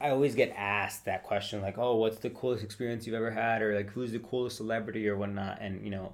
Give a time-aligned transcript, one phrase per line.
[0.00, 3.62] I always get asked that question, like, "Oh, what's the coolest experience you've ever had?"
[3.62, 5.58] or like, "Who's the coolest celebrity?" or whatnot.
[5.60, 6.12] And you know,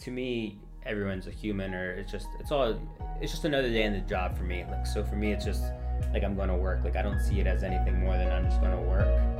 [0.00, 2.78] to me, everyone's a human, or it's just it's all
[3.20, 4.64] it's just another day in the job for me.
[4.70, 5.64] Like, so for me, it's just
[6.12, 6.84] like I'm going to work.
[6.84, 9.39] Like, I don't see it as anything more than I'm just going to work.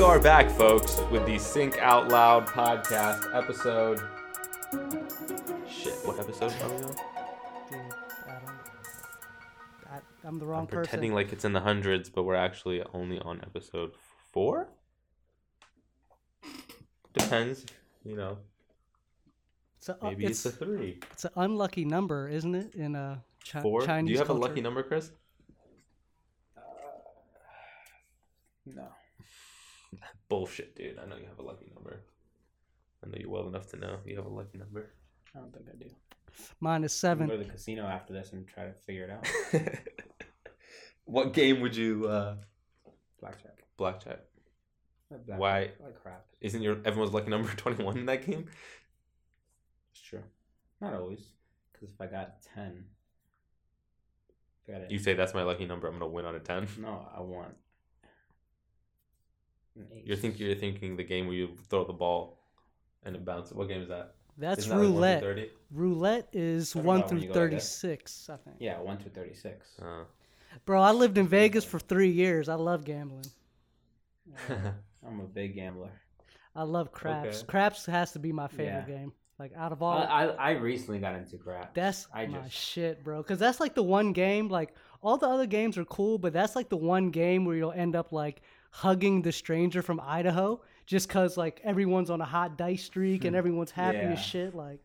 [0.00, 4.00] We are back, folks, with the Sync Out Loud podcast episode.
[5.68, 6.80] Shit, what episode are we on?
[6.80, 7.80] Dude,
[8.26, 8.50] I don't.
[9.92, 10.84] I, I'm the wrong I'm person.
[10.84, 13.90] pretending like it's in the hundreds, but we're actually only on episode
[14.32, 14.70] four.
[17.12, 17.66] Depends,
[18.02, 18.38] you know.
[19.76, 22.74] it's, a, uh, Maybe it's, it's, a three, it's an unlucky number, isn't it?
[22.74, 23.82] In a chi- four.
[23.82, 24.44] Chinese Do you have culture?
[24.44, 25.10] a lucky number, Chris?
[26.56, 26.60] Uh,
[28.64, 28.88] no.
[30.28, 30.98] Bullshit, dude.
[30.98, 32.02] I know you have a lucky number.
[33.04, 34.90] I know you well enough to know you have a lucky number.
[35.34, 35.90] I don't think I do.
[36.60, 37.28] Mine is I'm gonna seven.
[37.28, 39.26] go to the casino after this and try to figure it out.
[41.04, 42.36] what game would you uh
[43.20, 43.64] Blackjack.
[43.76, 44.20] blackjack?
[45.08, 45.38] Blackjack.
[45.38, 46.24] Why- Like crap.
[46.40, 48.46] Isn't your everyone's lucky number twenty one in that game?
[49.92, 50.22] It's true.
[50.80, 51.20] Not always,
[51.72, 52.84] because if I got ten,
[54.68, 55.86] I got a- You say that's my lucky number.
[55.88, 56.68] I'm gonna win on a ten.
[56.78, 57.54] no, I want.
[59.80, 60.06] An eight.
[60.06, 62.38] You're thinking you're thinking the game where you throw the ball
[63.04, 63.54] and it bounces.
[63.54, 64.14] What game is that?
[64.38, 65.50] That's Isn't that like roulette.
[65.70, 68.30] roulette is one through you go like thirty-six.
[68.30, 68.56] I think.
[68.58, 69.78] Yeah, one through thirty-six.
[69.82, 70.04] Uh,
[70.64, 72.48] Bro, I lived in Vegas for three years.
[72.48, 73.26] I love gambling.
[75.06, 75.90] I'm a big gambler.
[76.54, 77.38] I love craps.
[77.38, 77.46] Okay.
[77.46, 78.98] Craps has to be my favorite Yeah.
[78.98, 79.12] game.
[79.38, 81.72] Like out of all, I I recently got into crap.
[81.74, 83.18] That's I my just shit, bro.
[83.22, 84.48] Because that's like the one game.
[84.48, 87.72] Like all the other games are cool, but that's like the one game where you'll
[87.72, 92.56] end up like hugging the stranger from Idaho, just cause like everyone's on a hot
[92.56, 94.04] dice streak and everyone's happy Hmm.
[94.06, 94.12] Yeah.
[94.12, 94.54] as shit.
[94.54, 94.80] Like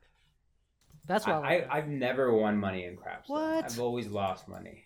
[1.08, 3.28] that's why I, I, I've never won money in craps.
[3.28, 3.34] though.
[3.36, 3.66] What?
[3.66, 4.84] I've always lost money,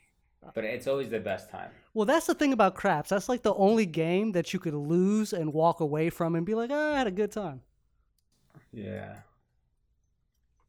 [0.53, 1.71] but it's always the best time.
[1.93, 3.09] Well, that's the thing about craps.
[3.09, 6.55] That's like the only game that you could lose and walk away from and be
[6.55, 7.61] like, oh, I had a good time.
[8.71, 9.15] Yeah.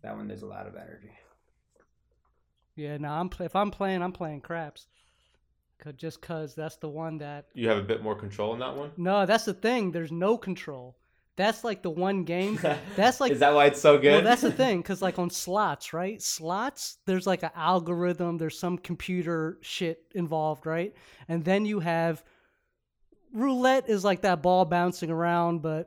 [0.02, 1.10] That one there's a lot of energy.
[2.76, 4.86] Yeah, no, I'm if I'm playing, I'm playing craps.
[5.96, 8.90] Just cause that's the one that you have a bit more control in that one.
[8.96, 9.90] No, that's the thing.
[9.90, 10.96] There's no control.
[11.36, 12.58] That's like the one game.
[12.96, 14.12] That's like is that why it's so good?
[14.12, 14.78] well, that's the thing.
[14.82, 16.20] Because like on slots, right?
[16.20, 18.36] Slots, there's like an algorithm.
[18.36, 20.92] There's some computer shit involved, right?
[21.28, 22.22] And then you have
[23.32, 25.86] roulette is like that ball bouncing around, but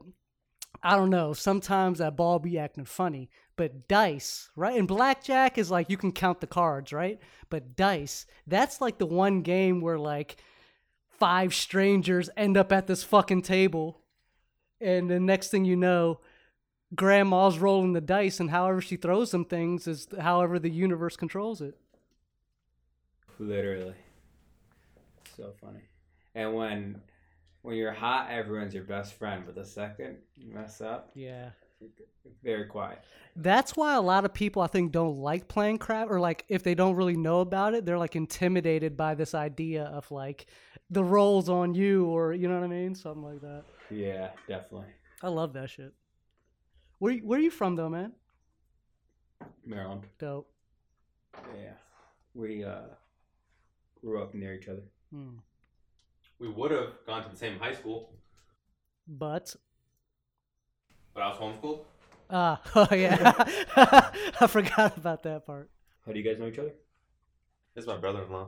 [0.81, 1.33] I don't know.
[1.33, 3.29] Sometimes that ball be acting funny.
[3.55, 4.77] But dice, right?
[4.77, 7.19] And blackjack is like you can count the cards, right?
[7.49, 10.37] But dice, that's like the one game where like
[11.19, 14.01] five strangers end up at this fucking table.
[14.81, 16.19] And the next thing you know,
[16.95, 21.61] grandma's rolling the dice, and however she throws them things is however the universe controls
[21.61, 21.77] it.
[23.39, 23.95] Literally.
[25.37, 25.81] So funny.
[26.35, 27.01] And when
[27.61, 29.43] when you're hot, everyone's your best friend.
[29.45, 31.49] But the second you mess up, Yeah.
[32.43, 32.99] Very quiet.
[33.35, 36.63] That's why a lot of people I think don't like playing crap or like if
[36.63, 40.45] they don't really know about it, they're like intimidated by this idea of like
[40.89, 42.93] the rolls on you or you know what I mean?
[42.95, 43.63] Something like that.
[43.89, 44.87] Yeah, definitely.
[45.21, 45.93] I love that shit.
[46.99, 48.13] Where where are you from though, man?
[49.65, 50.03] Maryland.
[50.19, 50.49] Dope.
[51.55, 51.73] Yeah.
[52.35, 52.81] We uh
[53.99, 54.83] grew up near each other.
[55.11, 55.37] Hmm.
[56.39, 58.13] we would have gone to the same high school,
[59.07, 59.55] But
[61.13, 61.79] but I was homeschooled.
[62.29, 63.33] ah, oh yeah.
[64.39, 65.69] I forgot about that part.
[66.05, 66.73] How do you guys know each other?
[67.75, 68.47] It's my brother-in-law.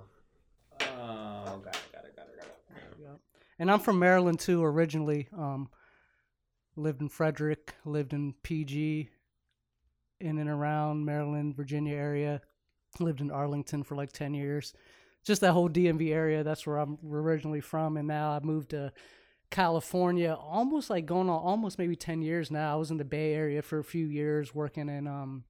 [0.81, 2.98] Oh, got it, got it, got it, got it.
[3.02, 3.08] Yeah.
[3.59, 5.28] And I'm from Maryland too originally.
[5.38, 5.70] Um
[6.76, 9.09] lived in Frederick, lived in PG
[10.20, 12.42] in and around Maryland, Virginia area.
[13.00, 14.74] Lived in Arlington for like 10 years.
[15.26, 18.92] Just that whole DMV area, that's where I'm originally from and now I moved to
[19.50, 22.73] California almost like going on almost maybe 10 years now.
[22.73, 25.43] I was in the Bay Area for a few years working in um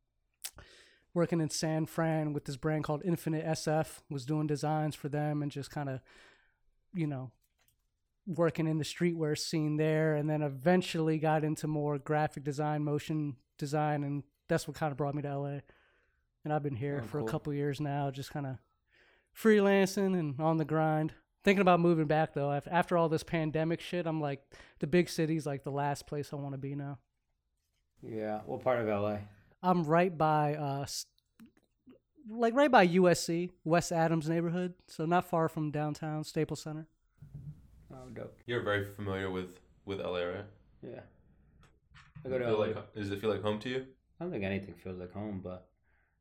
[1.13, 5.41] working in San Fran with this brand called Infinite SF, was doing designs for them
[5.41, 6.01] and just kind of
[6.93, 7.31] you know,
[8.27, 13.35] working in the streetwear scene there, and then eventually got into more graphic design, motion
[13.57, 15.59] design, and that's what kind of brought me to LA.
[16.43, 17.27] And I've been here Oh, for cool.
[17.27, 18.57] a couple years now, just kind of
[19.37, 21.13] freelancing and on the grind.
[21.45, 22.51] Thinking about moving back though.
[22.51, 24.41] After all this pandemic shit, I'm like,
[24.79, 26.97] the big city's like the last place I want to be now.
[28.01, 28.39] Yeah.
[28.47, 29.19] What part of LA?
[29.61, 30.87] I'm right by, uh,
[32.27, 36.87] like right by USC, West Adams neighborhood, so not far from downtown Staples Center.
[37.93, 38.35] Oh, dope.
[38.47, 40.45] You're very familiar with with LA, right?
[40.81, 41.01] Yeah.
[42.25, 42.65] I go to Feel LA.
[42.65, 43.85] like, does it feel like home to you?
[44.19, 45.67] I don't think anything feels like home, but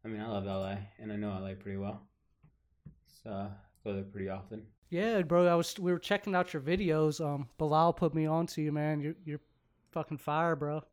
[0.05, 2.03] I mean, I love LA and I know LA pretty well.
[3.23, 3.49] So I
[3.83, 4.67] go there pretty often.
[4.95, 5.49] Yeah, bro.
[5.49, 7.21] I was we were checking out your videos.
[7.21, 9.01] Um, Bilal put me on to you, man.
[9.01, 9.41] You're you're
[9.91, 10.85] fucking fire, bro.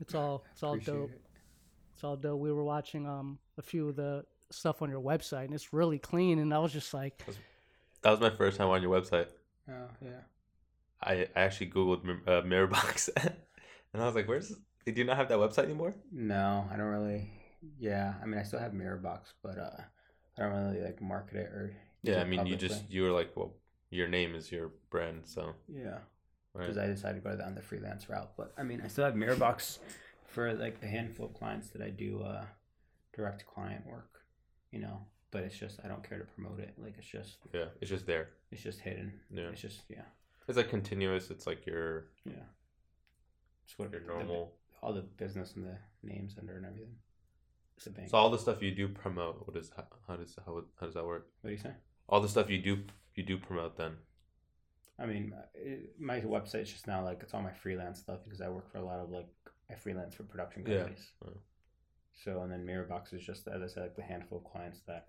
[0.00, 1.10] It's all it's all Appreciate dope.
[1.10, 1.20] it.
[1.94, 2.38] It's all dope.
[2.38, 5.98] We were watching um a few of the stuff on your website, and it's really
[5.98, 6.38] clean.
[6.38, 7.24] And I was just like,
[8.02, 9.26] That was my first time on your website.
[9.68, 10.20] Oh yeah.
[11.02, 13.08] I, I actually googled uh, Mirrorbox,
[13.92, 14.54] and I was like, "Where's?
[14.86, 17.32] Did you not have that website anymore?" No, I don't really.
[17.80, 19.82] Yeah, I mean, I still have Mirrorbox, but uh,
[20.38, 21.76] I don't really like market it or.
[22.04, 23.54] Yeah, I mean, you just you were like, "Well,
[23.90, 25.98] your name is your brand, so." Yeah,
[26.52, 26.62] Right.
[26.66, 28.32] because I decided to go down the freelance route.
[28.36, 29.78] But I mean, I still have Mirrorbox
[30.26, 32.44] for like the handful of clients that I do uh,
[33.16, 34.20] direct client work.
[34.70, 36.74] You know, but it's just I don't care to promote it.
[36.78, 38.28] Like it's just Yeah, it's just there.
[38.50, 39.12] it's just hidden.
[39.30, 39.48] Yeah.
[39.52, 40.02] It's just yeah
[40.48, 41.30] It's like continuous.
[41.30, 42.46] It's like your yeah.
[43.64, 44.52] It's what your the- normal.
[44.82, 46.96] all the business and the names under and everything.
[47.76, 48.10] It's a bank.
[48.10, 49.46] So all the stuff you do promote.
[49.46, 51.26] What is how, how does how how does that work?
[51.40, 51.72] what do you say?
[52.08, 52.84] All the stuff you do
[53.14, 53.92] you do promote then.
[54.98, 58.48] I mean, it, my website's just now like it's all my freelance stuff because I
[58.48, 59.28] work for a lot of like
[59.70, 60.78] I freelance for production Yeah.
[60.78, 61.10] companies.
[61.24, 61.30] Oh.
[62.24, 65.08] So and then Mirrorbox is just as I said, like the handful of clients that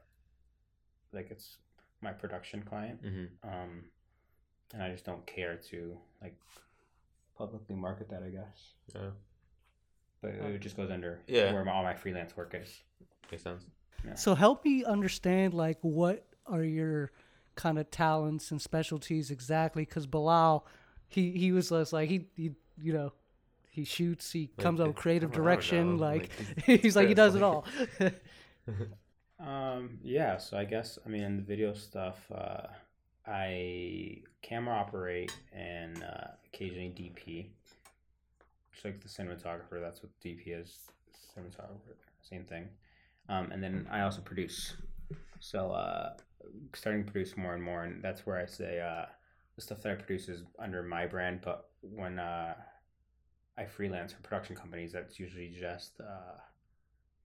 [1.14, 1.58] like it's
[2.02, 3.04] my production client.
[3.04, 3.48] Mm-hmm.
[3.50, 3.86] Um,
[4.74, 6.36] and I just don't care to like
[7.38, 8.24] publicly market that.
[8.24, 9.10] I guess, Yeah,
[10.22, 11.54] but it just goes under Yeah.
[11.54, 12.82] where my, all my freelance work is.
[13.32, 13.66] makes sense.
[14.16, 17.12] so help me understand like what are your
[17.56, 19.84] kind of talents and specialties exactly?
[19.86, 20.66] Because Bilal,
[21.08, 22.52] he he was just like he, he
[22.82, 23.14] you know.
[23.70, 24.32] He shoots.
[24.32, 25.98] He Like, comes up with creative don't know, direction.
[25.98, 26.30] like, Like,
[26.66, 27.66] he's like he Chris, does it all.
[29.40, 32.68] Um, yeah, so I guess I mean in the video stuff, uh,
[33.28, 37.48] I camera operate and uh, occasionally DP.
[38.72, 40.78] Just like the cinematographer, that's what DP is.
[41.36, 42.68] Cinematographer, same thing.
[43.30, 44.76] Um, and then I also produce.
[45.40, 46.14] So uh,
[46.74, 49.06] starting to produce more and more, and that's where I say uh,
[49.56, 51.42] the stuff that I produce is under my brand.
[51.44, 52.56] But when uh,
[53.58, 56.40] I freelance for production companies, that's usually just uh,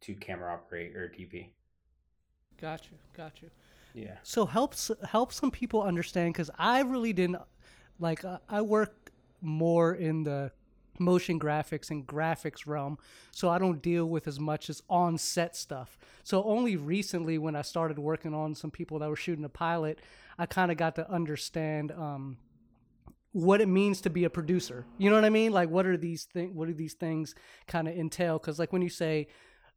[0.03, 1.49] to camera operate or DP.
[2.61, 3.47] Gotcha, gotcha.
[3.95, 4.17] Yeah.
[4.23, 7.39] So helps help some people understand because I really didn't
[7.99, 8.25] like.
[8.25, 10.53] Uh, I work more in the
[11.01, 12.99] motion graphics and graphics realm,
[13.33, 15.99] so I don't deal with as much as on set stuff.
[16.23, 20.01] So only recently, when I started working on some people that were shooting a pilot,
[20.39, 21.91] I kind of got to understand.
[21.91, 22.37] Um,
[23.33, 24.85] what it means to be a producer.
[24.99, 25.53] You know what I mean?
[25.53, 27.35] Like what are these things what do these things
[27.69, 29.29] kind of entail cuz like when you say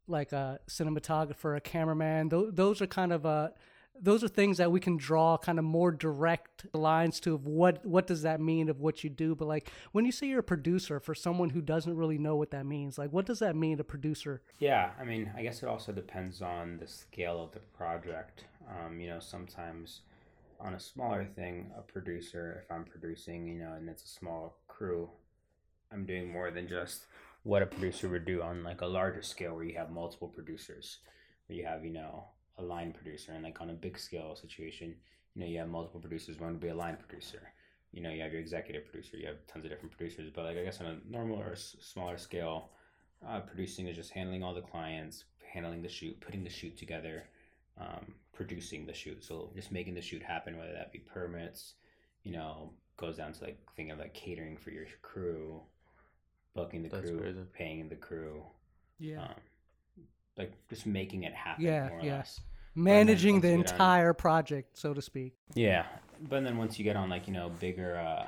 [0.08, 3.50] like a cinematographer, a cameraman, th- those are kind of uh
[4.00, 7.86] those are things that we can draw kind of more direct lines to of what
[7.86, 9.36] what does that mean of what you do.
[9.36, 12.52] But like when you say you're a producer for someone who doesn't really know what
[12.52, 14.42] that means like what does that mean a producer?
[14.60, 18.46] Yeah, I mean, I guess it also depends on the scale of the project.
[18.68, 20.02] Um, you know, sometimes
[20.60, 24.58] on a smaller thing, a producer, if I'm producing, you know, and it's a small
[24.68, 25.10] crew,
[25.92, 27.06] I'm doing more than just
[27.44, 31.00] what a producer would do on like a larger scale where you have multiple producers,
[31.48, 32.26] where you have, you know,
[32.58, 34.96] a line producer and like on a big scale situation,
[35.36, 37.42] you know, you have multiple producers, one would be a line producer.
[37.92, 40.58] You know, you have your executive producer, you have tons of different producers, but like
[40.58, 42.70] I guess on a normal or s- smaller scale,
[43.28, 47.24] uh, producing is just handling all the clients, handling the shoot, putting the shoot together,
[47.80, 49.24] um, producing the shoot.
[49.24, 51.76] So just making the shoot happen, whether that be permits,
[52.24, 55.62] you know, goes down to like thinking of like catering for your crew,
[56.56, 57.40] booking the That's crew, crazy.
[57.54, 58.44] paying the crew,
[59.00, 59.34] yeah um,
[60.38, 61.64] like just making it happen.
[61.66, 62.18] Yeah, more or yeah.
[62.18, 62.42] less.
[62.76, 65.86] managing the get on- entire project so to speak Yeah,
[66.30, 68.28] but then once you get on like you know bigger, uh,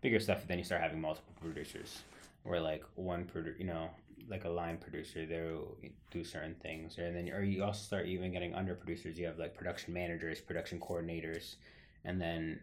[0.00, 2.02] bigger stuff, then you start having multiple producers,
[2.44, 3.90] where like one produ- you know,
[4.28, 5.76] like a line producer, they'll
[6.10, 9.18] do certain things, or then or you also start even getting under producers.
[9.18, 11.56] You have like production managers, production coordinators,
[12.04, 12.60] and then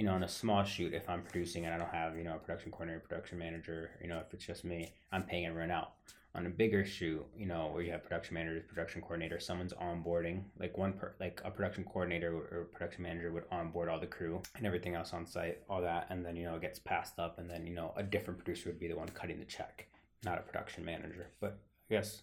[0.00, 2.36] you know on a small shoot, if I'm producing and I don't have you know
[2.36, 5.92] a production coordinator, production manager, you know if it's just me, I'm paying everyone out
[6.34, 10.44] on a bigger shoot, you know, where you have production managers, production coordinator, someone's onboarding,
[10.58, 14.40] like one per, like a production coordinator or production manager would onboard all the crew
[14.56, 17.38] and everything else on site, all that, and then you know it gets passed up,
[17.38, 19.86] and then you know a different producer would be the one cutting the check,
[20.24, 21.26] not a production manager.
[21.42, 21.58] But
[21.90, 22.22] I guess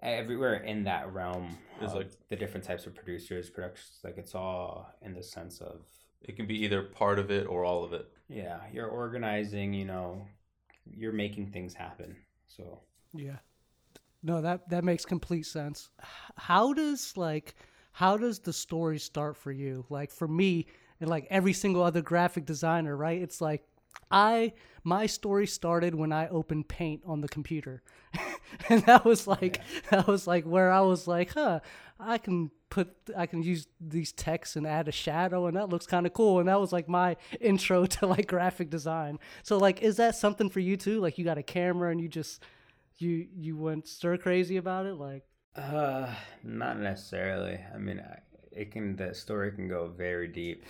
[0.00, 4.94] everywhere in that realm Is like the different types of producers, productions, like it's all
[5.02, 5.80] in the sense of
[6.22, 8.08] It can be either part of it or all of it.
[8.28, 10.26] yeah, you're organizing, you know,
[10.90, 12.16] you're making things happen.
[12.48, 12.80] So
[13.14, 13.36] Yeah.
[14.22, 15.90] No, that that makes complete sense.
[16.36, 17.54] How does like
[17.92, 19.84] how does the story start for you?
[19.88, 20.66] Like for me,
[21.00, 23.20] and like every single other graphic designer, right?
[23.20, 23.64] It's like
[24.10, 27.82] I my story started when I opened Paint on the computer,
[28.68, 29.60] and that was like
[29.90, 31.60] that was like where I was like, huh,
[32.00, 35.86] I can put I can use these texts and add a shadow, and that looks
[35.86, 36.38] kind of cool.
[36.38, 39.18] And that was like my intro to like graphic design.
[39.42, 41.00] So like, is that something for you too?
[41.00, 42.42] Like you got a camera and you just
[42.98, 45.24] you you went stir crazy about it, like.
[45.56, 46.08] Uh,
[46.44, 47.58] not necessarily.
[47.74, 48.00] I mean,
[48.52, 50.64] it can the story can go very deep,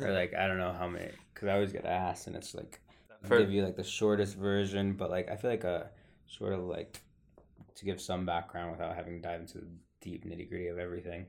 [0.00, 1.10] or like I don't know how many.
[1.34, 4.36] Because I always get asked, and it's like I'll For- give you like the shortest
[4.36, 5.90] version, but like I feel like a
[6.28, 7.00] sort of like
[7.74, 9.66] to give some background without having to dive into the
[10.00, 11.26] deep nitty gritty of everything.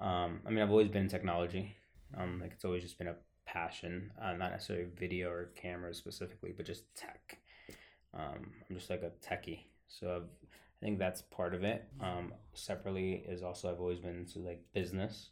[0.00, 1.76] Um, I mean, I've always been in technology.
[2.16, 6.52] Um, like it's always just been a passion, uh, not necessarily video or cameras specifically,
[6.56, 7.38] but just tech.
[8.14, 11.86] Um, I'm just like a techie, so I've, I think that's part of it.
[12.00, 15.30] Um, separately is also I've always been into like business.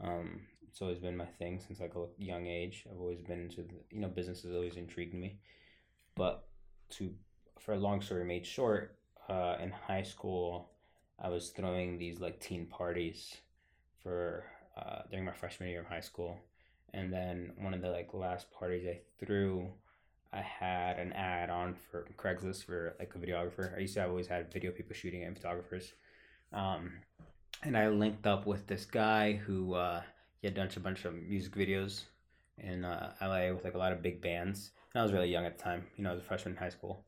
[0.00, 2.84] Um, it's always been my thing since like a young age.
[2.90, 5.38] I've always been into the, you know business has always intrigued me,
[6.14, 6.46] but
[6.90, 7.12] to
[7.60, 10.70] for a long story made short, uh, in high school,
[11.20, 13.36] I was throwing these like teen parties
[14.02, 14.44] for
[14.76, 16.38] uh, during my freshman year of high school,
[16.92, 19.68] and then one of the like last parties I threw,
[20.32, 23.76] I had an ad on for Craigslist for like a videographer.
[23.76, 25.92] I used to have always had video people shooting and photographers,
[26.52, 26.92] um,
[27.62, 30.02] and I linked up with this guy who uh,
[30.40, 32.02] he had done a bunch of music videos
[32.58, 34.70] in uh, LA with like a lot of big bands.
[34.92, 36.58] And I was really young at the time, you know, I was a freshman in
[36.58, 37.04] high school,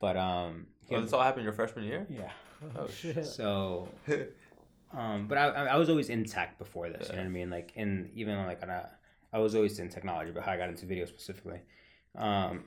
[0.00, 2.06] but um, Oh, had- this all happened your freshman year?
[2.08, 2.30] yeah.
[2.76, 3.24] Oh, shit.
[3.24, 3.88] So,
[4.96, 7.08] um, but I, I I was always in tech before this.
[7.08, 7.50] You know what I mean?
[7.50, 8.90] Like in even like on a,
[9.32, 11.60] I was always in technology, but how I got into video specifically.
[12.16, 12.64] Um,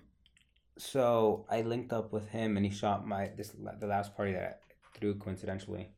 [0.78, 4.62] so I linked up with him, and he shot my this the last party that
[4.94, 5.90] I threw coincidentally.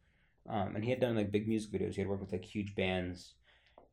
[0.50, 1.94] Um, and he had done like big music videos.
[1.96, 3.34] He had worked with like huge bands,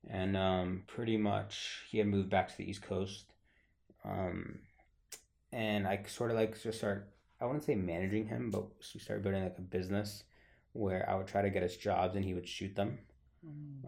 [0.09, 3.35] and um, pretty much he had moved back to the East Coast.
[4.05, 4.61] Um,
[5.53, 9.23] and I sort of like just start I wouldn't say managing him, but we started
[9.23, 10.25] building like a business
[10.73, 12.99] where I would try to get us jobs and he would shoot them.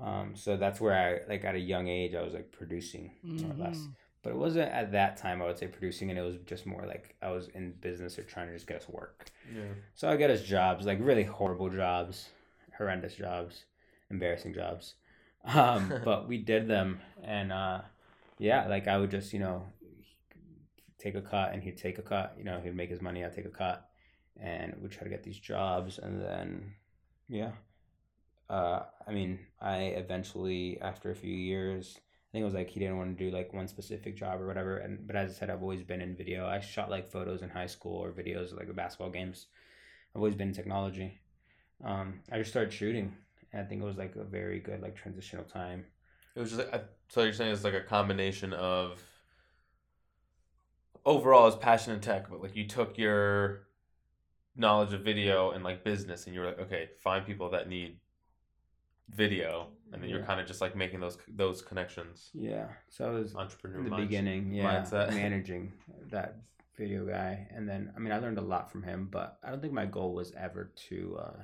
[0.00, 3.50] Um, so that's where I like at a young age I was like producing more
[3.52, 3.78] or less.
[3.78, 3.94] Mhm.
[4.22, 6.86] But it wasn't at that time I would say producing, and it was just more
[6.86, 9.30] like I was in business or trying to just get us work.
[9.54, 9.74] Yeah.
[9.94, 12.28] So I get us jobs, like really horrible jobs,
[12.78, 13.64] horrendous jobs,
[14.10, 14.94] embarrassing jobs.
[15.44, 17.82] Um, but we did them, and uh,
[18.38, 19.66] yeah, like I would just you know
[21.02, 22.34] take a cut, and he'd take a cut.
[22.38, 23.88] You know, he'd make his money, I'd take a cut,
[24.40, 26.74] and we'd try to get these jobs, and then
[27.28, 27.52] yeah.
[28.48, 32.80] Uh, I mean, I eventually, after a few years, I think it was like he
[32.80, 34.78] didn't want to do like one specific job or whatever.
[34.78, 36.46] And but as I said, I've always been in video.
[36.46, 39.46] I shot like photos in high school or videos like the basketball games.
[40.14, 41.20] I've always been in technology.
[41.84, 43.14] Um, I just started shooting,
[43.52, 45.84] and I think it was like a very good like transitional time.
[46.34, 49.02] It was just like, so you're saying it's like a combination of
[51.04, 53.66] overall it's passion in tech, but like you took your
[54.56, 57.98] knowledge of video and like business and you're like, okay, find people that need
[59.08, 62.30] video and then you're kind of just like making those those connections.
[62.32, 63.96] Yeah, so I was Entrepreneur in the mindset.
[63.96, 65.10] beginning, yeah, mindset.
[65.14, 65.72] managing
[66.10, 66.36] that
[66.76, 69.60] video guy, and then I mean I learned a lot from him, but I don't
[69.60, 71.40] think my goal was ever to uh,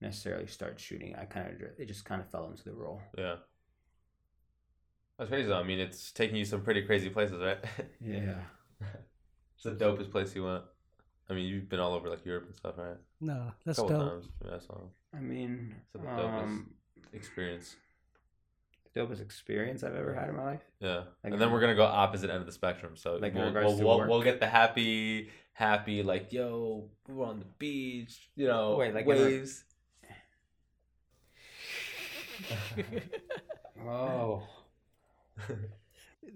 [0.00, 1.14] necessarily start shooting.
[1.14, 3.00] I kind of it just kind of fell into the role.
[3.16, 3.36] Yeah.
[5.18, 5.58] That's crazy though.
[5.58, 7.58] I mean, it's taking you some pretty crazy places, right?
[8.00, 8.34] Yeah.
[8.80, 10.62] It's the dopest place you went.
[11.30, 12.96] I mean, you've been all over like Europe and stuff, right?
[13.20, 14.08] No, that's couple dope.
[14.10, 14.28] times.
[14.44, 14.78] Yeah, I saw
[15.14, 16.42] I mean, It's the dopest.
[16.42, 16.70] um,
[17.12, 17.76] experience.
[18.94, 20.62] the dopest experience I've ever had in my life.
[20.80, 22.96] Yeah, Like- and then we're gonna go opposite end of the spectrum.
[22.96, 24.08] So Like in we'll, regards we'll, to we'll, work?
[24.08, 29.04] we'll get the happy, happy like yo, we're on the beach, you know, Wait, like
[29.04, 29.64] in re- waves.
[33.86, 34.42] Oh,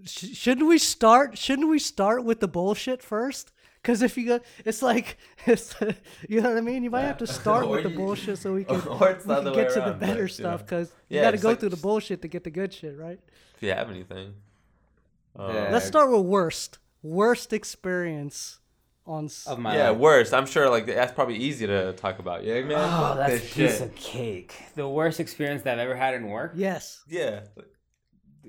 [0.05, 1.37] Sh- shouldn't we start?
[1.37, 3.51] Shouldn't we start with the bullshit first?
[3.81, 5.75] Because if you go, it's like it's
[6.29, 6.83] you know what I mean.
[6.83, 9.35] You might have to start with the you- bullshit so we can, or it's the
[9.35, 10.65] we can way get to the better like, you stuff.
[10.65, 12.97] Because you Yeah, got to go like- through the bullshit to get the good shit,
[12.97, 13.19] right?
[13.55, 14.33] If you have anything,
[15.35, 15.69] um, Yeah.
[15.71, 16.79] Let's start with worst.
[17.01, 18.59] Worst experience
[19.05, 19.29] on.
[19.47, 19.97] of my yeah, life.
[19.99, 20.33] worst.
[20.33, 22.45] I'm sure like that's probably easy to talk about.
[22.45, 22.77] Yeah, man.
[22.77, 23.81] Oh, fuck that's a piece shit.
[23.81, 24.53] of cake.
[24.75, 26.53] The worst experience that I've ever had in work.
[26.55, 27.03] Yes.
[27.09, 27.41] Yeah,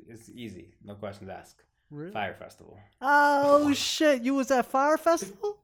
[0.08, 1.62] It's easy, no questions asked.
[1.90, 2.12] Really?
[2.12, 2.78] Fyre festival.
[3.00, 4.22] Oh shit!
[4.22, 5.58] You was at Fyre Festival?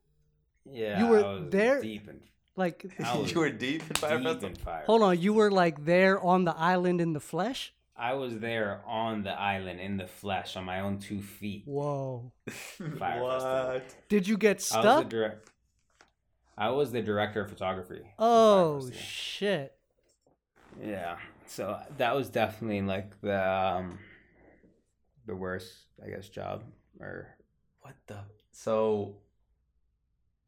[0.71, 1.81] Yeah, You were I was there?
[1.83, 2.21] deep in
[2.57, 2.85] Like,
[3.27, 4.49] you were deep in Fyre deep festival.
[4.51, 4.83] in Fyre.
[4.87, 5.19] hold on.
[5.19, 7.73] You were like there on the island in the flesh?
[7.97, 11.65] I was there on the island in the flesh on my own two feet.
[11.67, 12.31] Whoa.
[12.49, 13.85] Fyre what?
[14.09, 15.09] Did you get I was the stuck?
[15.09, 15.51] direct.
[16.57, 18.03] I was the director of photography.
[18.19, 19.75] Oh shit!
[20.83, 21.17] Yeah.
[21.47, 23.99] So that was definitely like the um
[25.31, 25.73] the worst,
[26.05, 26.65] I guess, job
[26.99, 27.37] or
[27.83, 28.19] What the?
[28.53, 29.17] So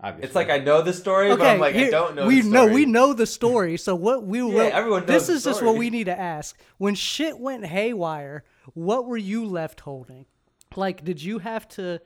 [0.01, 0.27] obviously.
[0.27, 2.27] it's like I know the story, but I'm like I don't know.
[2.27, 3.77] We the know we know the story.
[3.77, 6.19] So what we Yeah, will everyone knows This the is just what we need to
[6.19, 6.59] ask.
[6.79, 10.27] When shit went haywire, what were you left holding?
[10.75, 12.01] Like, did you have to?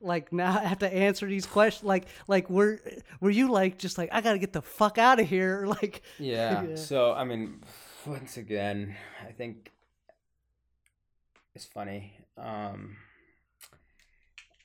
[0.00, 1.86] Like now have to answer these questions.
[1.86, 2.80] Like like were
[3.20, 5.66] were you like just like I gotta get the fuck out of here?
[5.76, 6.64] Like Yeah.
[6.64, 6.76] Yeah.
[6.76, 7.60] So I mean,
[8.06, 8.96] once again,
[9.28, 9.70] I think
[11.54, 12.18] it's funny.
[12.36, 12.96] Um,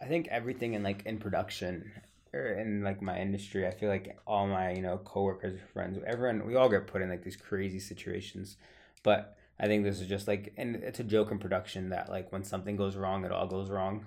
[0.02, 1.92] I think everything in like in production
[2.34, 6.46] or in like my industry, I feel like all my you know coworkers, friends, everyone,
[6.48, 8.58] we all get put in like these crazy situations.
[9.04, 12.32] But I think this is just like, and it's a joke in production that like
[12.32, 14.06] when something goes wrong, it all goes wrong.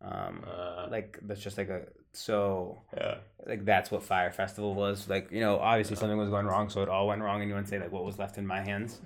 [0.00, 3.16] Um, Uh, like that's just like a so yeah.
[3.46, 5.08] like that's what Fyre Festival was.
[5.08, 7.54] Like, you know, obviously something was going wrong, so it all went wrong and you
[7.54, 9.00] wouldn't say like what was left in my hands.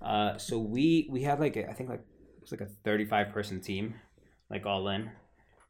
[0.00, 2.04] Uh so we we had like I think like
[2.50, 3.94] was like a thirty five person team,
[4.50, 5.10] like all in.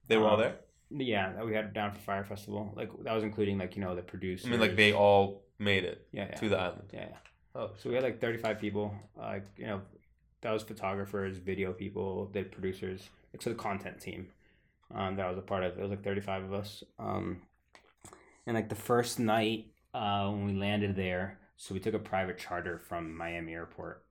[0.08, 0.56] They were all Um, there.
[0.90, 2.72] Yeah, that we had down for Fyre Festival.
[2.76, 4.46] Like that was including like, you know, the producers.
[4.46, 6.36] I mean, like they all made it yeah, yeah.
[6.36, 6.90] to the island.
[6.92, 7.16] yeah, yeah.
[7.56, 8.94] Oh, So we had like 35 people.
[9.16, 9.80] Like, you know,
[10.42, 14.28] that was photographers, video people, the producers, like, so the content team.
[14.94, 15.80] Um, that was a part of it.
[15.80, 16.84] was like 35 of us.
[17.00, 17.42] Um,
[18.46, 22.38] and like the first night uh, when we landed there, so we took a private
[22.38, 24.04] charter from Miami Airport.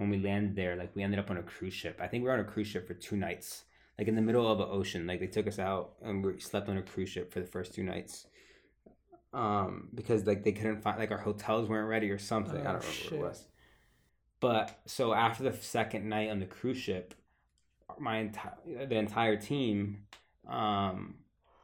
[0.00, 2.00] When we landed there, like we ended up on a cruise ship.
[2.02, 3.64] I think we were on a cruise ship for two nights,
[3.98, 5.06] like in the middle of the ocean.
[5.06, 7.74] Like they took us out and we slept on a cruise ship for the first
[7.74, 8.26] two nights.
[9.34, 12.56] Um, because like they couldn't find like our hotels weren't ready or something.
[12.66, 13.12] I Oh, don't remember shit.
[13.12, 13.44] what it was.
[14.40, 17.12] But so after the second night on the cruise ship,
[17.98, 20.06] my entire the entire team
[20.48, 21.16] um,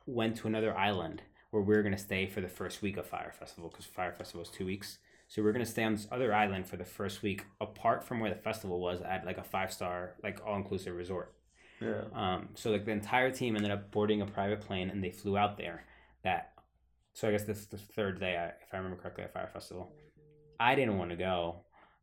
[0.04, 3.32] went to another island where we were gonna stay for the first week of Fyre
[3.32, 4.98] Festival because Fyre Festival was two weeks.
[5.28, 8.20] So we are gonna stay on this other island for the first week, apart from
[8.20, 11.34] where the festival was at like a five star like all inclusive resort.
[11.80, 12.02] yeah.
[12.14, 15.36] Um, so like the entire team ended up boarding a private plane and they flew
[15.36, 15.84] out there.
[16.22, 16.52] That
[17.12, 19.48] so I guess this is the third day, I- if I remember correctly, at Fyre
[19.52, 19.90] Festival.
[20.60, 21.56] I didn't want to go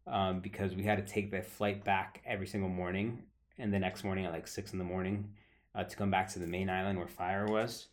[0.07, 3.23] um, because we had to take the flight back every single morning,
[3.57, 5.29] and the next morning at like six in the morning
[5.75, 7.87] uh, to come back to the main island where Fyre was.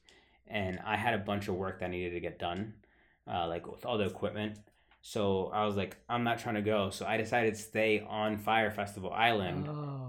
[0.48, 2.74] And I had a bunch of work that needed to get done,
[3.30, 4.56] uh, like with all the equipment.
[5.02, 6.90] So I was like, I'm not trying to go.
[6.90, 9.66] So I decided to stay on Fyre Festival Island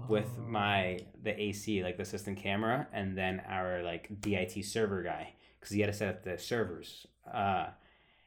[0.08, 0.42] with Oh.
[0.42, 5.74] my the AC, like the assistant camera, and then our like DIT server guy because
[5.74, 7.06] he had to set up the servers.
[7.32, 7.66] Uh,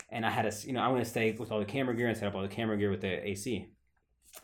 [0.10, 2.08] and I had to, you know, I want to stay with all the camera gear
[2.08, 3.68] and set up all the camera gear with the AC.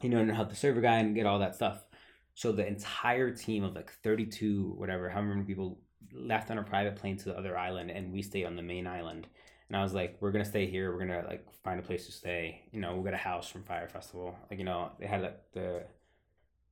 [0.01, 1.85] You know, and help the server guy and get all that stuff.
[2.33, 5.79] So the entire team of like 32, whatever, however many people
[6.13, 8.87] left on a private plane to the other island, and we stayed on the main
[8.87, 9.27] island.
[9.71, 10.91] And I was like, we're gonna stay here.
[10.91, 12.61] We're gonna like find a place to stay.
[12.73, 14.35] You know, we'll get a house from Fyre Festival.
[14.49, 15.83] Like you know, they had like the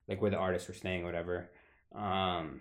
[0.09, 1.49] like where the artists were staying, or whatever.
[1.95, 2.59] Um,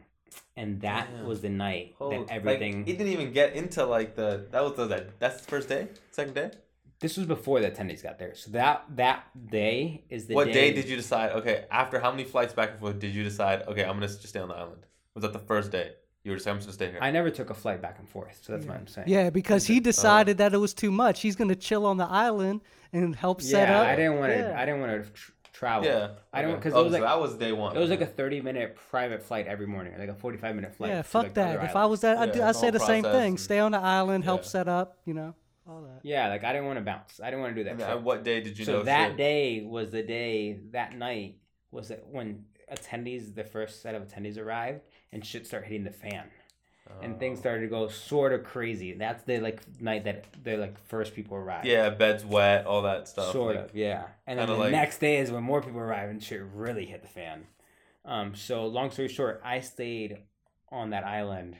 [0.56, 2.82] and that was the night Oh, that like, everything.
[2.86, 5.88] it didn't even get into like the that was the that that's the first day,
[6.12, 6.52] second day.
[7.00, 8.36] this was before the attendees got there.
[8.36, 10.52] So that that day is the what day.
[10.52, 11.32] day did you decide?
[11.32, 13.62] Okay, after how many flights back and forth did you decide?
[13.66, 14.86] Okay, I'm gonna just stay on the island.
[15.14, 15.94] Was that the first day?
[16.24, 16.98] You were just I'm just gonna stay here.
[17.00, 19.08] I never took a flight back and forth, so that's what I'm saying.
[19.08, 21.20] Yeah, because he uh, decided that it was too much.
[21.20, 22.60] He's gonna chill on the island
[22.92, 23.80] and help set yeah.
[23.80, 23.86] up.
[23.86, 24.38] I didn't want to.
[24.38, 24.60] Yeah.
[24.60, 25.88] I didn't want to tr- travel.
[25.88, 26.58] yeah, I don't okay.
[26.58, 27.76] because Oh, it was so like that was day one.
[27.76, 30.90] it was like a 30 minute private flight every morning, like a 45 minute flight.
[30.90, 31.58] yeah, fuck like, that.
[31.58, 33.28] other If I was that, I'd, do- Yeah, I'd say the same thing.
[33.28, 34.48] and- Stay on the island, help Yeah.
[34.48, 34.98] set up.
[35.04, 35.34] You know,
[35.68, 36.00] all that.
[36.02, 37.20] yeah, like I didn't want to bounce.
[37.22, 37.72] I didn't want to do that.
[37.72, 38.02] And uh, trip.
[38.02, 38.82] what day did you so know?
[38.84, 39.16] that shit?
[39.16, 41.36] day was the day that night
[41.70, 44.80] was it when attendees the first set of attendees arrived
[45.12, 46.24] and shit started hitting the fan
[47.02, 47.40] and things Oh.
[47.42, 51.36] started to go sort of crazy that's the like night that the like first people
[51.36, 53.32] arrived Yeah, bed's wet, all that stuff.
[53.32, 56.10] sort like- of yeah and then the like- next day is when more people arrived
[56.10, 57.46] and shit really hit the fan
[58.06, 60.18] um so long story short i stayed
[60.70, 61.56] on that island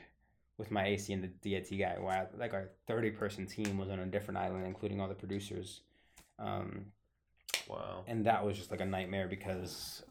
[0.57, 3.99] with my ac and the dit guy while like our 30 person team was on
[3.99, 5.81] a different island including all the producers
[6.39, 6.85] um
[7.67, 8.03] Wow.
[8.07, 10.03] and that was just like a nightmare because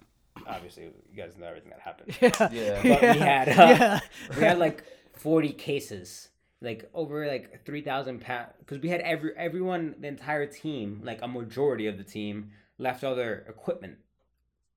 [0.47, 2.17] obviously you guys know everything that happened.
[2.21, 2.51] Yeah.
[2.83, 2.83] Yeah.
[2.83, 4.01] But we had, uh, yeah.
[4.37, 6.29] we had like forty cases,
[6.61, 11.21] like over like three thousand pounds, because we had every everyone, the entire team, like
[11.23, 13.99] a majority of the team, left all their equipment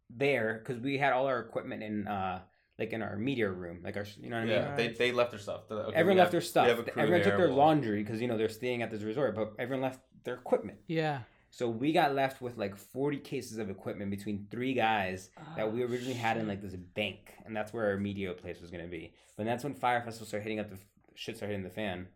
[0.10, 2.39] there because we had all our equipment in uh
[2.80, 4.56] like in our media room, like our you know what I mean.
[4.56, 5.67] Yeah, they, they left their stuff.
[5.69, 6.67] They're okay, Everyone left have- their stuff.
[6.67, 9.04] have a crew Everyone took their we'll- laundry because you know they're staying at this
[9.04, 10.80] resort, but everyone left their equipment.
[10.88, 11.19] yeah.
[11.54, 15.84] So we got left with like 40 cases of equipment between three guys that we
[15.84, 18.88] Oh, originally had in like this bank, and that's where our media place was gonna
[18.88, 19.14] be.
[19.36, 20.78] But that's when Fyre Festival started hitting up the
[21.14, 22.08] shit started hitting the fan,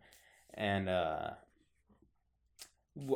[0.54, 1.30] and uh,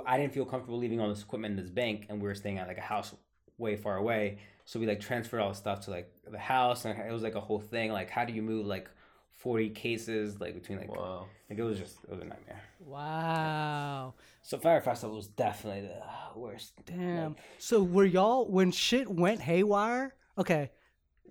[0.06, 2.59] I didn't feel comfortable leaving all this equipment in this bank, and we were staying
[2.59, 3.14] at like a house
[3.56, 4.38] way far away.
[4.66, 7.35] So we like transferred all the stuff to like the house, and it was like
[7.35, 7.92] a whole thing.
[7.92, 8.90] Like, how do you move like
[9.42, 11.26] forty cases like between like Wow.
[11.48, 12.62] like it was just it was a nightmare.
[12.81, 14.14] Wow.
[14.42, 16.72] So Fyre Festival was definitely the worst.
[16.87, 17.31] Damn.
[17.35, 20.14] Like, So were y'all when shit went haywire?
[20.38, 20.70] Okay.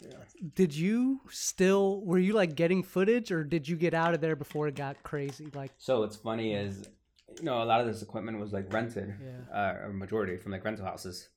[0.02, 0.10] Yeah.
[0.56, 4.36] Did you still were you like getting footage or did you get out of there
[4.36, 5.48] before it got crazy?
[5.54, 6.88] Like So what's funny is,
[7.38, 9.56] you know, a lot of this equipment was like rented, Yeah.
[9.84, 11.30] uh, a majority from like rental houses.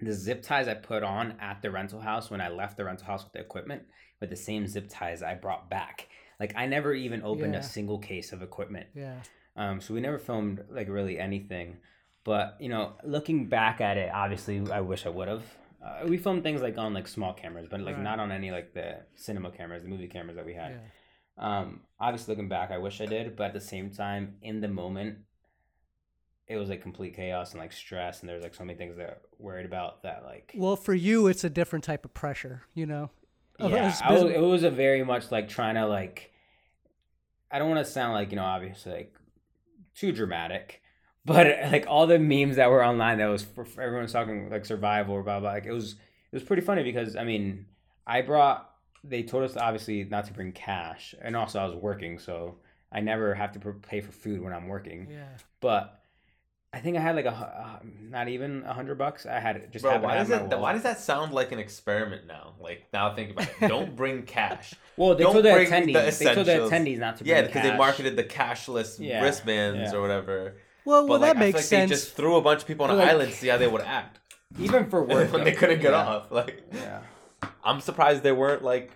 [0.00, 3.06] The zip ties I put on at the rental house when I left the rental
[3.06, 3.82] house with the equipment
[4.20, 6.08] were the same zip ties I brought back.
[6.40, 7.60] Like I never even opened Yeah.
[7.60, 8.86] a single case of equipment.
[8.94, 9.20] yeah.
[9.56, 11.78] Um, so we never filmed like really anything.
[12.24, 15.42] But you know, looking back at it, obviously I wish I would have.
[15.84, 18.04] Uh, we filmed things like on like small cameras, but like Right.
[18.04, 20.72] not on any like the cinema cameras, the movie cameras that we had.
[20.72, 20.78] Yeah.
[21.58, 24.66] Um, obviously looking back, I wish I did, but at the same time, in the
[24.68, 25.18] moment,
[26.48, 29.08] it was like complete chaos and like stress, and there's like so many things that
[29.10, 30.52] I worried about that like.
[30.56, 33.10] Well, for you it's a different type of pressure, you know.
[33.58, 36.32] Yeah, was, it was a very much like trying to like.
[37.50, 39.14] I don't want to sound like you know obviously like
[39.94, 40.82] too dramatic,
[41.24, 44.50] but like all the memes that were online that was for, for everyone was talking
[44.50, 45.50] like survival or blah blah.
[45.50, 47.66] Like it was it was pretty funny because I mean
[48.06, 48.70] I brought
[49.04, 52.56] they told us obviously not to bring cash and also I was working so
[52.90, 55.08] I never have to pay for food when I'm working.
[55.10, 55.28] Yeah.
[55.60, 55.97] But
[56.72, 57.78] I think I had like a uh,
[58.10, 59.24] not even a hundred bucks.
[59.24, 60.60] I had just Bro, happened why does my that?
[60.60, 62.54] Why does that sound like an experiment now?
[62.60, 63.68] Like now, think about it.
[63.68, 64.74] Don't bring cash.
[64.96, 66.18] Well, they Don't told the bring the attendees.
[66.18, 67.40] they told the attendees not to bring cash.
[67.42, 69.98] Yeah, because they marketed the cashless Yeah, wristbands yeah.
[69.98, 70.56] or whatever.
[70.84, 71.90] Well, But well like, that I feel makes like sense.
[71.90, 73.66] They just threw a bunch of people on But, an island to see how they
[73.66, 74.18] would act
[74.58, 76.04] even for work when they couldn't get Yeah.
[76.06, 76.30] off.
[76.30, 77.00] Like, Yeah.
[77.64, 78.92] I'm surprised they weren't like.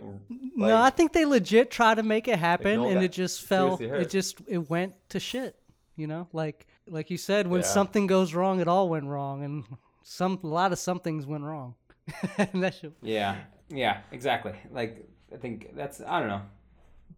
[0.56, 3.78] no, I think they legit tried to make it happen and that it just fell
[3.80, 5.56] it just it went to shit,
[5.96, 6.28] you know?
[6.32, 7.66] Like like you said when Yeah.
[7.66, 9.64] something goes wrong it all went wrong and
[10.02, 11.74] some a lot of somethings went wrong.
[12.38, 13.36] shit Yeah.
[13.68, 14.00] Yeah.
[14.10, 14.52] Exactly.
[14.70, 16.42] Like I think that's I don't know.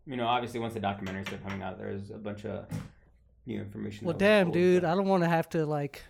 [0.07, 2.67] You know, obviously once the documentaries are coming out, there's a bunch of
[3.47, 4.07] new information.
[4.07, 6.03] Well, damn, cool, dude, but- I don't want to have to like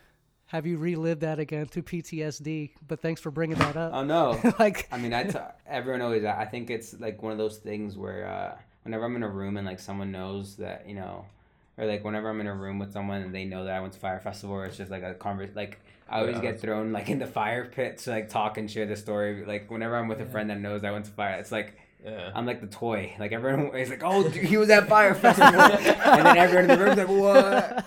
[0.46, 2.72] have you relive that again through PTSD.
[2.86, 3.92] But thanks for bringing that up.
[3.94, 4.38] Oh no.
[4.58, 6.24] like, I mean, I t- everyone always.
[6.24, 9.56] I think it's like one of those things where uh, whenever I'm in a room
[9.56, 11.24] and like someone knows that you know,
[11.78, 13.92] or like whenever I'm in a room with someone and they know that I went
[13.94, 15.54] to Fyre festival, it's just like a convers.
[15.54, 16.42] Like I always Yeah.
[16.42, 19.44] get thrown like in the fire pit to like talk and share the story.
[19.44, 20.30] Like whenever I'm with a Yeah.
[20.30, 22.30] friend that knows I went to Fyre, it's like Yeah.
[22.34, 23.14] I'm like the toy.
[23.18, 26.78] Like everyone is like, oh, dude, he was at Fyre festival, and then everyone in
[26.78, 27.86] the room's like, what?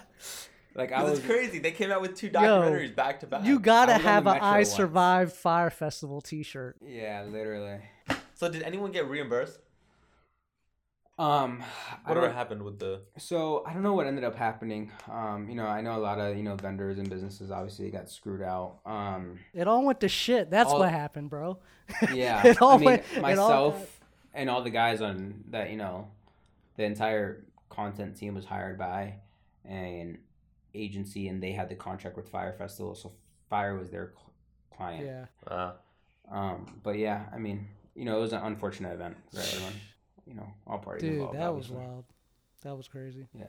[0.76, 1.58] Like I was was crazy.
[1.60, 3.44] They came out with two documentaries back to back.
[3.46, 4.72] you gotta I was on have the a Metro "I once.
[4.74, 6.78] survived Fyre festival" T-shirt.
[6.86, 7.80] Yeah, literally.
[8.36, 9.60] So did anyone get reimbursed?
[11.20, 11.64] Um,
[12.06, 13.02] I Whatever don't- happened with the?
[13.18, 14.92] So I don't know what ended up happening.
[15.10, 18.10] Um, you know, I know a lot of you know vendors and businesses obviously got
[18.10, 18.80] screwed out.
[18.86, 20.50] Um, It all went to shit.
[20.52, 21.58] That's All- what happened, bro.
[22.14, 23.04] yeah, it all I mean went.
[23.12, 24.00] it all myself
[24.34, 26.08] and all the guys on that you know,
[26.76, 29.16] the entire content team was hired by
[29.66, 30.20] an
[30.76, 33.12] agency, and they had the contract with Fyre Festival, so
[33.50, 34.14] Fyre was their
[34.76, 35.04] client.
[35.06, 35.26] yeah.
[35.52, 35.72] Uh,
[36.30, 39.74] Um, but yeah, I mean, you know, it was an unfortunate event for everyone.
[40.28, 41.38] You know, all parties Dude, involved.
[41.40, 42.06] that was wild.
[42.64, 43.28] That was crazy.
[43.34, 43.46] Yeah.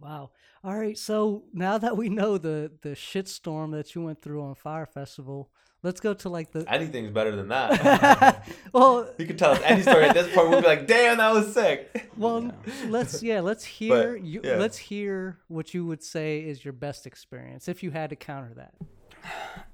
[0.00, 0.30] Wow.
[0.64, 0.98] All right.
[0.98, 5.50] So now that we know the the shitstorm that you went through on Fyre Festival,
[5.82, 6.64] let's go to like the.
[6.72, 8.46] anything's better than that.
[8.72, 10.50] well, you could tell us any story at this point.
[10.50, 12.72] We'd be like, "Damn, that was sick." well, Yeah.
[12.88, 14.40] let's yeah, let's hear you.
[14.44, 14.56] yeah.
[14.56, 18.52] Let's hear what you would say is your best experience if you had to counter
[18.56, 18.74] that.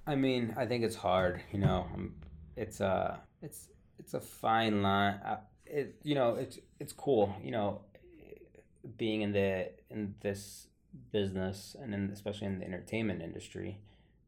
[0.06, 1.40] I mean, I think it's hard.
[1.52, 2.14] You know, um,
[2.56, 5.14] it's a it's it's a fine line.
[5.26, 7.34] Uh, it you know it's it's cool.
[7.42, 7.80] You know,
[8.96, 10.66] being in the in this
[11.12, 13.78] business and in, especially in the entertainment industry,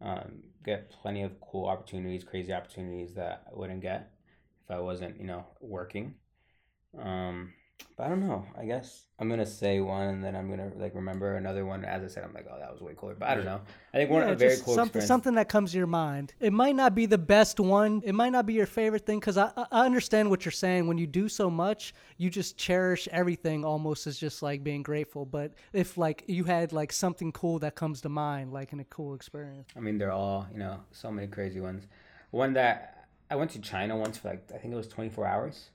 [0.01, 4.13] um, get plenty of cool opportunities, crazy opportunities that I wouldn't get
[4.65, 6.15] if I wasn't you know working.
[6.99, 7.53] Um,
[7.97, 8.45] but I don't know.
[8.59, 11.85] I guess I'm gonna say one, and then I'm gonna like remember another one.
[11.85, 13.15] As I said, I'm like, oh, that was way cooler.
[13.15, 13.61] But I don't know.
[13.93, 15.09] I think one Yeah, a very cool something, experience.
[15.09, 16.35] something that comes to your mind.
[16.41, 18.03] It might not be the best one.
[18.05, 20.89] It might not be your favorite thing because I, I I understand what you're saying.
[20.89, 25.25] When you do so much, you just cherish everything almost as just like being grateful.
[25.25, 28.85] But if like you had like something cool that comes to mind, like in a
[28.85, 29.69] cool experience.
[29.77, 31.87] I mean, they're all you know so many crazy ones.
[32.33, 35.71] One that I went to China once for like I think it was 24 hours.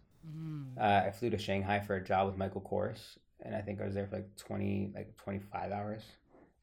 [0.80, 3.86] Uh, I flew to Shanghai for a job with Michael Kors, and I think I
[3.86, 6.04] was there for like 20 like 25 hours,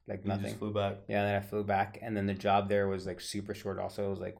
[0.07, 0.45] like You nothing.
[0.45, 0.97] just flew back.
[1.07, 3.79] Yeah, and then I flew back, and then the job there was like super short.
[3.79, 4.37] Also, it was like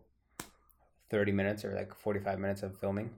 [1.10, 3.12] 30 minutes or like 45 minutes of filming.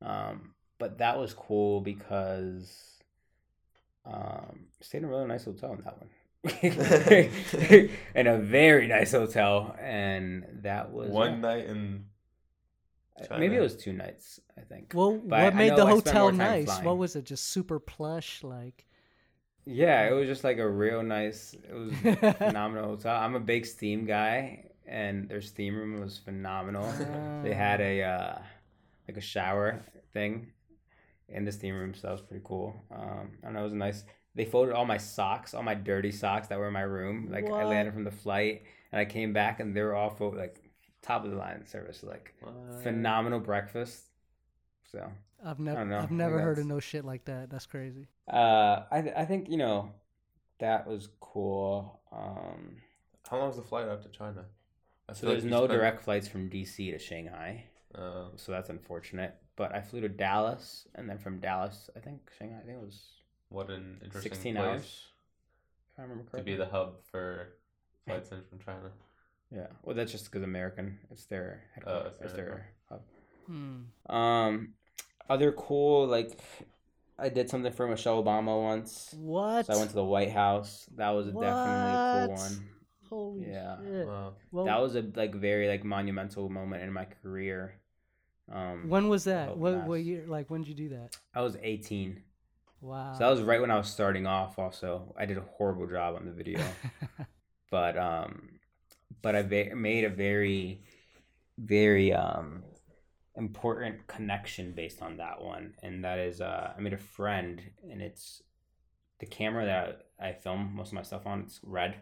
[0.00, 2.98] Um, but that was cool because
[4.04, 6.08] um, stayed in a really nice hotel in that one.
[8.16, 12.06] in a very nice hotel, and that was One night in
[13.20, 14.40] Uh, Maybe it was two nights.
[14.56, 14.92] I think.
[14.94, 16.64] Well, But what I made know the hotel nice?
[16.66, 16.84] flying.
[16.84, 17.24] What was it?
[17.24, 18.86] Just super plush, like.
[19.64, 21.54] Yeah, it was just like a real nice.
[21.54, 21.92] It was
[22.38, 23.16] phenomenal hotel.
[23.16, 26.92] I'm a big steam guy, and their steam room was phenomenal.
[27.42, 28.38] they had a uh,
[29.08, 30.52] like a shower thing
[31.28, 32.74] in the steam room, so that was pretty cool.
[32.90, 34.04] Um, I don't know, it was nice.
[34.34, 37.28] They folded all my socks, all my dirty socks that were in my room.
[37.30, 40.38] Like I landed from the flight, and I came back, and they were all folded,
[40.40, 40.61] like
[41.02, 42.82] top of the line service, like What?
[42.82, 44.04] phenomenal breakfast.
[44.90, 45.10] So
[45.44, 45.94] I've never.
[45.94, 47.50] I've never heard of no shit like that.
[47.50, 48.08] That's crazy.
[48.28, 49.90] uh, I th- I think you know
[50.58, 52.00] that was cool.
[52.12, 52.76] Um,
[53.28, 54.44] How long was the flight out to China?
[55.08, 58.52] I So feel like there's no spent- direct flights from DC to Shanghai, Uh, so
[58.52, 59.36] that's unfortunate.
[59.56, 62.58] But I flew to Dallas, and then from Dallas, I think Shanghai.
[62.58, 63.02] I think it was
[63.48, 65.06] what an interesting 16 place hours,
[65.92, 67.54] if I remember to be the hub for
[68.06, 68.92] flights in from China.
[69.54, 70.98] Yeah, well, that's just because American.
[71.10, 72.12] It's their headquarters.
[72.16, 73.00] it's it's their their hub.
[73.46, 74.14] Hmm.
[74.14, 74.74] Um,
[75.28, 76.38] other cool like,
[77.18, 79.14] I did something for Michelle Obama once.
[79.18, 79.66] What?
[79.66, 80.86] So I went to the White House.
[80.96, 82.68] That was definitely a cool one.
[83.08, 83.76] Holy Yeah.
[83.82, 84.06] shit.
[84.06, 84.34] Wow.
[84.52, 87.74] Well, that was a like very like monumental moment in my career.
[88.50, 89.56] Um, when was that?
[89.56, 89.86] What not.
[89.86, 90.24] what year?
[90.26, 91.16] Like when did you do that?
[91.34, 92.22] I was 18.
[92.80, 93.12] Wow.
[93.12, 94.58] So that was right when I was starting off.
[94.58, 96.60] Also, I did a horrible job on the video,
[97.70, 98.51] but um,
[99.22, 100.82] but I va- made a very,
[101.58, 102.62] very um,
[103.36, 108.02] important connection based on that one, and that is uh, I made a friend, and
[108.02, 108.42] it's
[109.20, 111.40] the camera that I film most of my stuff on.
[111.42, 111.96] It's red.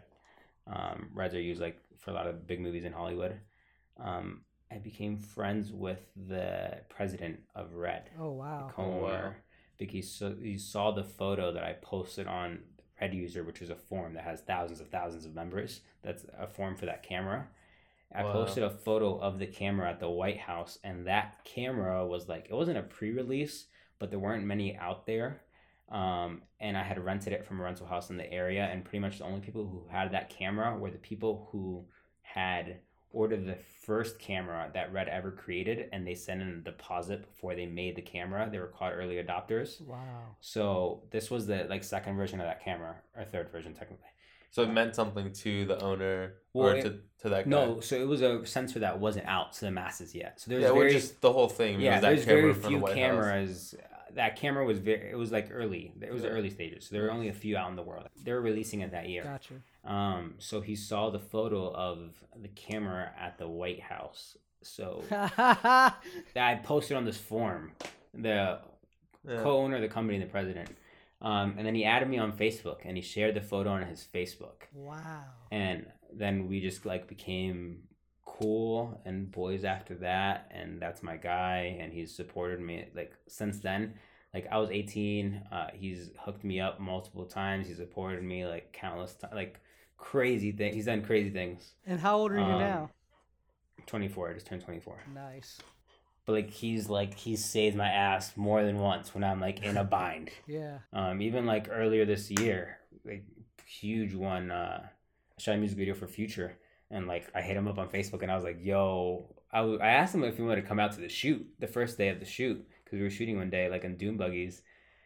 [0.67, 3.39] Um, reds are used like for a lot of big movies in Hollywood.
[3.99, 8.09] Um, I became friends with the president of Red.
[8.19, 8.71] oh wow.
[8.73, 8.99] Cone Oh, wow.
[9.01, 9.35] War
[9.77, 12.59] because he saw, he saw the photo that I posted on
[13.01, 15.81] Red User, which is a forum that has thousands of thousands of members.
[16.03, 17.47] That's a forum for that camera.
[18.13, 18.33] I Wow.
[18.33, 22.47] posted a photo of the camera at the White House, and that camera was like
[22.49, 23.65] it wasn't a pre-release,
[23.99, 25.41] but there weren't many out there.
[25.89, 28.99] Um, and I had rented it from a rental house in the area, and pretty
[28.99, 31.85] much the only people who had that camera were the people who
[32.21, 32.79] had
[33.13, 37.55] ordered the first camera that Red ever created, and they sent in a deposit before
[37.55, 38.47] they made the camera.
[38.51, 39.81] They were called early adopters.
[39.81, 40.35] Wow.
[40.39, 44.05] So this was the like second version of that camera, or third version technically.
[44.51, 47.49] So it meant something to the owner Well, or it- to, to that guy.
[47.49, 50.41] No, so it was a sensor that wasn't out to the masses yet.
[50.41, 51.75] So there's yeah, very just the whole thing.
[51.75, 52.93] I mean, it yeah, was that there's very from the few House.
[52.93, 53.75] cameras.
[53.81, 55.09] Uh, That camera was very.
[55.09, 55.93] It was like early.
[56.01, 56.33] It was the Yeah.
[56.35, 56.85] early stages.
[56.85, 58.09] So there were only a few out in the world.
[58.25, 59.23] They were releasing it that year.
[59.23, 59.53] Gotcha.
[59.83, 64.37] Um, so he saw the photo of the camera at the White House.
[64.61, 65.95] So that
[66.35, 67.71] I posted on this forum.
[68.13, 68.59] The
[69.27, 69.41] Yeah.
[69.43, 70.69] co-owner of the company, and the president,
[71.21, 74.05] um, and then he added me on Facebook, and he shared the photo on his
[74.13, 75.23] Facebook, wow.
[75.51, 77.83] and then we just like became
[78.25, 83.59] cool and boys after that, and that's my guy, and he's supported me like since
[83.59, 83.93] then.
[84.33, 87.67] Like I was 18, uh, he's hooked me up multiple times.
[87.67, 89.59] He supported me like countless times, like
[90.01, 90.75] crazy things.
[90.75, 91.73] He's done crazy things.
[91.85, 92.89] And how old are you Um, now?
[93.85, 94.97] 24, I just turned 24.
[95.13, 95.59] Nice.
[96.25, 99.77] But like he's like he's saved my ass more than once when I'm like in
[99.77, 100.29] a bind.
[100.47, 100.79] Yeah.
[100.93, 103.23] Um, even like earlier this year, like
[103.65, 104.51] huge one.
[104.51, 106.57] Uh, I shot a music video for Future,
[106.91, 109.79] and like I hit him up on Facebook, and I was like, "Yo," I, w-
[109.79, 112.09] I asked him if he wanted to come out to the shoot the first day
[112.09, 114.61] of the shoot because we were shooting one day like in dune buggies,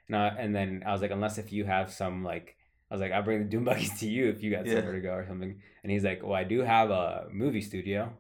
[0.08, 2.58] and I, and then I was like, "Unless if you have some like."
[2.90, 4.76] I was like, I'll bring the dune buggies to you if you got Yeah.
[4.76, 5.60] somewhere to go or something.
[5.84, 8.12] And he's like, Well, I do have a movie studio.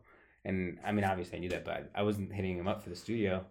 [0.43, 2.95] And I mean, obviously, I knew that, but I wasn't hitting him up for the
[2.95, 3.45] studio.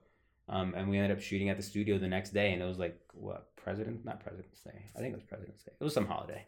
[0.48, 2.78] Um, and we ended up shooting at the studio the next day, and it was
[2.78, 4.90] like what President, not President's Day.
[4.94, 5.72] I think it was President's Day.
[5.80, 6.44] It was some holiday.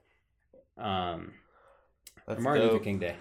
[0.76, 1.33] Um,
[2.26, 2.79] That's Martin Luther.
[2.85, 3.16] King Day.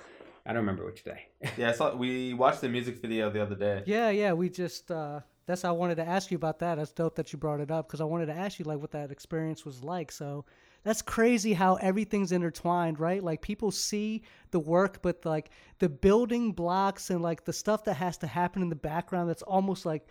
[0.45, 1.27] I don't remember which day.
[1.58, 1.95] Yeah, I saw.
[1.95, 3.84] We watched the music video the other day.
[3.86, 4.34] Yeah, yeah.
[4.34, 6.75] We just uh that's I wanted to ask you about that.
[6.75, 8.91] That's dope that you brought it up because I wanted to ask you like what
[8.91, 10.12] that experience was like.
[10.12, 10.45] So
[10.86, 13.21] that's crazy how everything's intertwined, right?
[13.21, 14.21] Like people see
[14.52, 18.62] the work, but like the building blocks and like the stuff that has to happen
[18.62, 20.08] in the background that's almost like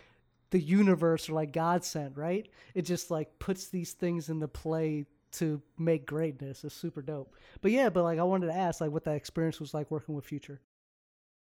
[0.50, 2.48] the universe or like God sent, right?
[2.74, 6.64] It just like puts these things into play to make greatness.
[6.64, 7.36] It's super dope.
[7.60, 10.16] But yeah, but like I wanted to ask like what that experience was like working
[10.16, 10.60] with Future.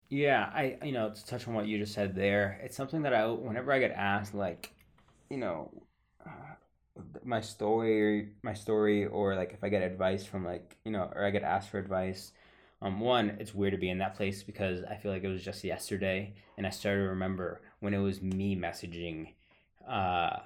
[0.09, 3.13] Yeah, I you know to touch on what you just said there, it's something that
[3.13, 4.71] I whenever I get asked like,
[5.29, 5.69] you know,
[6.25, 6.55] uh,
[7.23, 11.25] my story, my story, or like if I get advice from like you know, or
[11.25, 12.31] I get asked for advice.
[12.81, 15.43] Um, one, it's weird to be in that place because I feel like it was
[15.43, 19.33] just yesterday, and I started to remember when it was me messaging,
[19.89, 20.37] uh,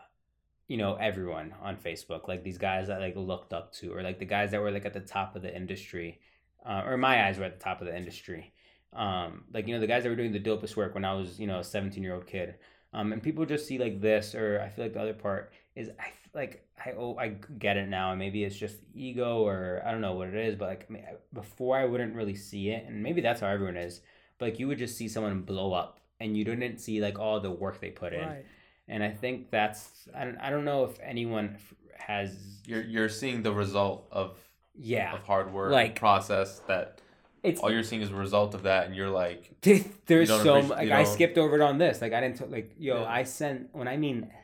[0.68, 4.20] you know, everyone on Facebook, like these guys that like looked up to, or like
[4.20, 6.20] the guys that were like at the top of the industry,
[6.66, 8.54] uh, or my eyes were at the top of the industry
[8.94, 11.40] Um, like you know the guys that were doing the dopest work when I was
[11.40, 12.56] you know a 17 year old kid.
[12.94, 15.90] Um, and people just see like this, or I feel like the other part is
[16.00, 19.92] I like I oh I get it now, and maybe it's just ego or I
[19.92, 22.86] don't know what it is, but like I mean, before I wouldn't really see it,
[22.88, 24.02] and maybe that's how everyone is.
[24.38, 27.40] But like you would just see someone blow up, and you didn't see like all
[27.40, 28.46] the work they put in, Right.
[28.88, 31.58] and I think that's I don't I don't know if anyone
[31.98, 34.38] has You're you're seeing the result of
[34.76, 37.00] yeah of hard work, Like- like process that
[37.44, 40.62] it's all you're seeing is a result of that, and you're like, there's don't so
[40.62, 43.02] appreci- like you I skipped over it on this like I didn't t- like yo
[43.02, 43.10] Yeah.
[43.10, 44.36] I sent when I mean I-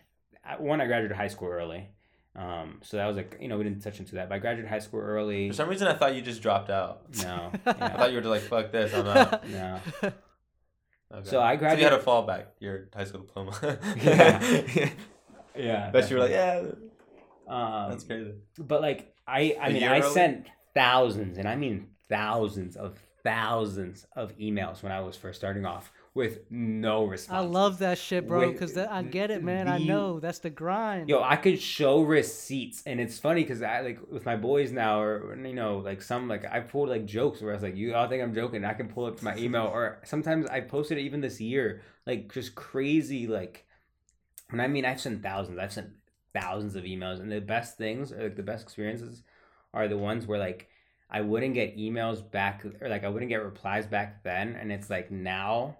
[0.55, 1.89] one I graduated high school early
[2.35, 4.69] um so that was like you know we didn't touch into that but I graduated
[4.69, 7.01] high school early for some reason, I thought you just dropped out.
[7.23, 9.47] no I thought you were like, fuck this, I'm out.
[9.49, 11.29] no Okay.
[11.29, 13.51] So I So you had a fallback, your high school diploma.
[14.03, 14.89] Yeah.
[15.55, 16.63] yeah Bet you were like, yeah,
[17.47, 18.33] um, that's crazy.
[18.59, 20.11] but like I I A mean I early?
[20.13, 25.65] sent thousands and I mean thousands of thousands of emails when I was first starting
[25.65, 27.37] off with no response.
[27.37, 28.51] I love that shit, bro.
[28.51, 29.67] Because I get it, man.
[29.69, 31.07] I know that's the grind.
[31.07, 34.99] Yo, I could show receipts, and it's funny because I like with my boys now,
[34.99, 37.95] or you know, like some like I pulled like jokes where I was like, "You
[37.95, 41.01] all think I'm joking?" I can pull up my email, or sometimes I posted it
[41.01, 43.27] even this year, like just crazy.
[43.27, 43.65] Like,
[44.49, 45.91] And I mean I've sent thousands, I've sent
[46.33, 49.23] thousands of emails, and the best things, or like the best experiences,
[49.73, 50.67] are the ones where like
[51.09, 54.89] I wouldn't get emails back, or like I wouldn't get replies back then, and it's
[54.89, 55.77] like now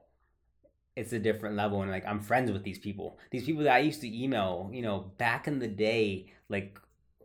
[0.97, 3.17] it's a different level and like I'm friends with these people.
[3.31, 6.05] These people that I used to email, you know, back in the day,
[6.49, 6.79] like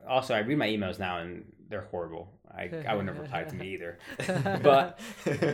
[0.09, 1.31] also I read my emails now and
[1.69, 2.25] they're horrible.
[2.55, 3.99] I, I wouldn't have replied to me either.
[4.63, 4.99] But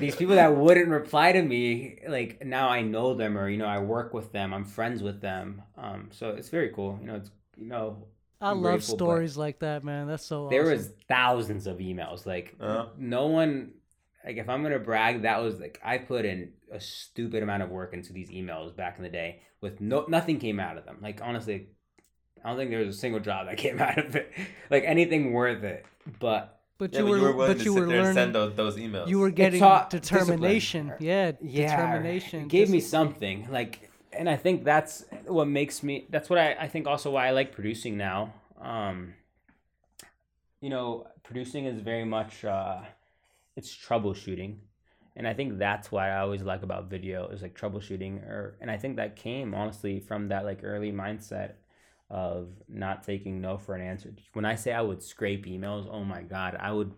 [0.04, 3.66] These people that wouldn't reply to me, like now I know them or you know,
[3.66, 5.62] I work with them, I'm friends with them.
[5.76, 6.98] Um so it's very cool.
[7.00, 8.08] You know, it's you know,
[8.40, 10.08] I I'm love grateful, stories like that, man.
[10.08, 10.48] That's so.
[10.48, 10.72] there awesome.
[10.72, 12.26] was thousands of emails.
[12.26, 12.86] Like Uh.
[12.96, 13.74] no one
[14.24, 17.70] like if I'm gonna brag, that was like I put in a stupid amount of
[17.70, 20.98] work into these emails back in the day with no nothing came out of them.
[21.02, 21.68] Like honestly,
[22.44, 24.32] I don't think there was a single job that came out of it.
[24.70, 25.86] Like anything worth it.
[26.20, 28.32] But But Yeah, you but were, you were but to you were there and send
[28.32, 28.32] learning.
[28.32, 29.08] those, those emails.
[29.08, 30.88] You were getting taught determination.
[30.88, 31.06] discipline.
[31.08, 32.40] Yeah, yeah, determination.
[32.42, 33.48] it gave me something.
[33.50, 37.28] Like and I think that's what makes me that's what I, I think also why
[37.28, 38.34] I like producing now.
[38.60, 39.14] Um
[40.60, 42.80] you know, producing is very much uh
[43.56, 44.58] it's troubleshooting.
[45.18, 48.70] And I think that's what I always like about video is like troubleshooting or and
[48.70, 51.54] I think that came honestly from that like early mindset
[52.08, 54.14] of not taking no for an answer.
[54.32, 56.92] When I say I would scrape emails, oh my god, I would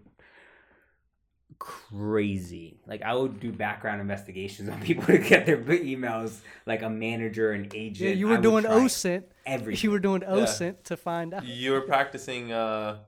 [1.58, 2.78] crazy.
[2.86, 7.52] Like I would do background investigations on people to get their emails, like a manager,
[7.52, 8.10] an agent.
[8.10, 9.24] Yeah, you were would doing OSINT.
[9.46, 11.46] every You were doing OSINT to find out.
[11.46, 12.98] You were practicing uh,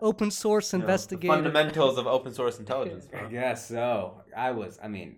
[0.00, 1.34] Open source you know, the investigator.
[1.34, 3.08] fundamentals of open source intelligence.
[3.12, 4.22] I guess so.
[4.36, 4.78] I was.
[4.82, 5.16] I mean,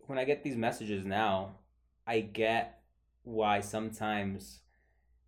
[0.00, 1.56] when I get these messages now,
[2.06, 2.80] I get
[3.24, 4.60] why sometimes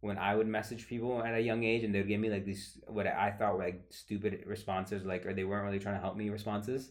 [0.01, 2.79] when I would message people at a young age and they'd give me like these
[2.89, 6.17] what I thought were like stupid responses, like or they weren't really trying to help
[6.17, 6.91] me responses,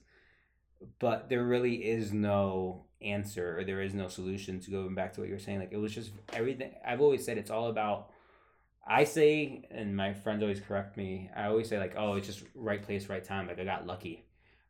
[1.00, 5.20] but there really is no answer or there is no solution to going back to
[5.20, 5.60] what you were saying.
[5.60, 6.72] Like it was just everything.
[6.86, 8.10] I've always said it's all about.
[8.86, 11.30] I say, and my friends always correct me.
[11.36, 13.48] I always say like, oh, it's just right place, right time.
[13.48, 14.26] Like I got lucky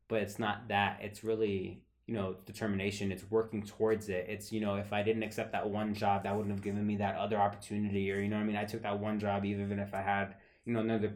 [0.10, 4.60] but it's not that it's really you know determination it's working towards it it's you
[4.62, 7.38] know if i didn't accept that one job that wouldn't have given me that other
[7.38, 10.02] opportunity or you know what i mean i took that one job even if i
[10.02, 11.14] had you know another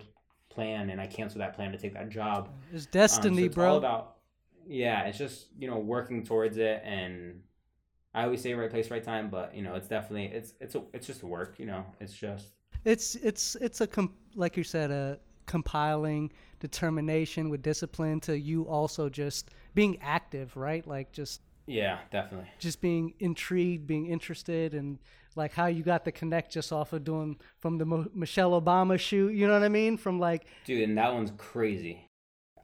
[0.49, 3.57] plan and i canceled that plan to take that job It's Um, so destiny, it's
[3.57, 3.69] bro.
[3.69, 4.15] all about
[4.67, 7.41] yeah it's just you know working towards it and
[8.13, 10.83] i always say right place right time but you know it's definitely it's it's a,
[10.93, 12.47] it's just work you know it's just
[12.85, 18.63] it's it's it's a com- like you said a compiling determination with discipline to you
[18.67, 24.97] also just being active right like just yeah definitely just being intrigued being interested and
[25.35, 28.99] like how you got the connect just off of doing from the Mo- michelle obama
[28.99, 32.09] shoot you know what i mean from like Dude, and that one's crazy.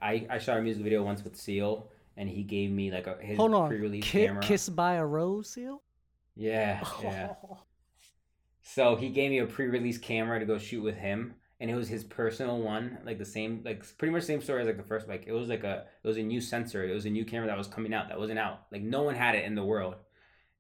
[0.02, 3.16] I, I shot a music video once with Seal, and he gave me like a
[3.22, 4.42] his hold on pre-release camera.
[4.44, 5.82] kiss by a rose seal
[6.36, 7.30] Yeah, yeah.
[8.64, 11.90] So he gave me a pre-release camera to go shoot with him, and it was
[11.90, 15.08] his personal one, like the same, like pretty much same story as like the first.
[15.08, 16.84] Like it was like a, it was a new sensor.
[16.84, 18.62] It was a new camera that was coming out that wasn't out.
[18.72, 19.96] Like no one had it in the world.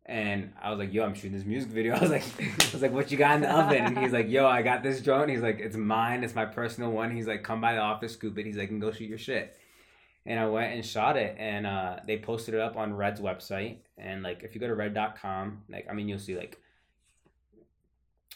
[0.06, 2.82] And I was like, "Yo, I'm shooting this music video." I was like, "I was
[2.82, 5.30] like, what you got in the oven?" And he's like, "Yo, I got this drone."
[5.30, 6.26] He's like, "It's mine.
[6.26, 8.82] It's my personal one." He's like, "Come by the office, scoop it." He's like, "And
[8.82, 9.58] go shoot your shit."
[10.26, 13.78] And I went and shot it, and uh, they posted it up on Red's website.
[13.98, 16.60] And like, if you go to red.com, like, I mean, you'll see like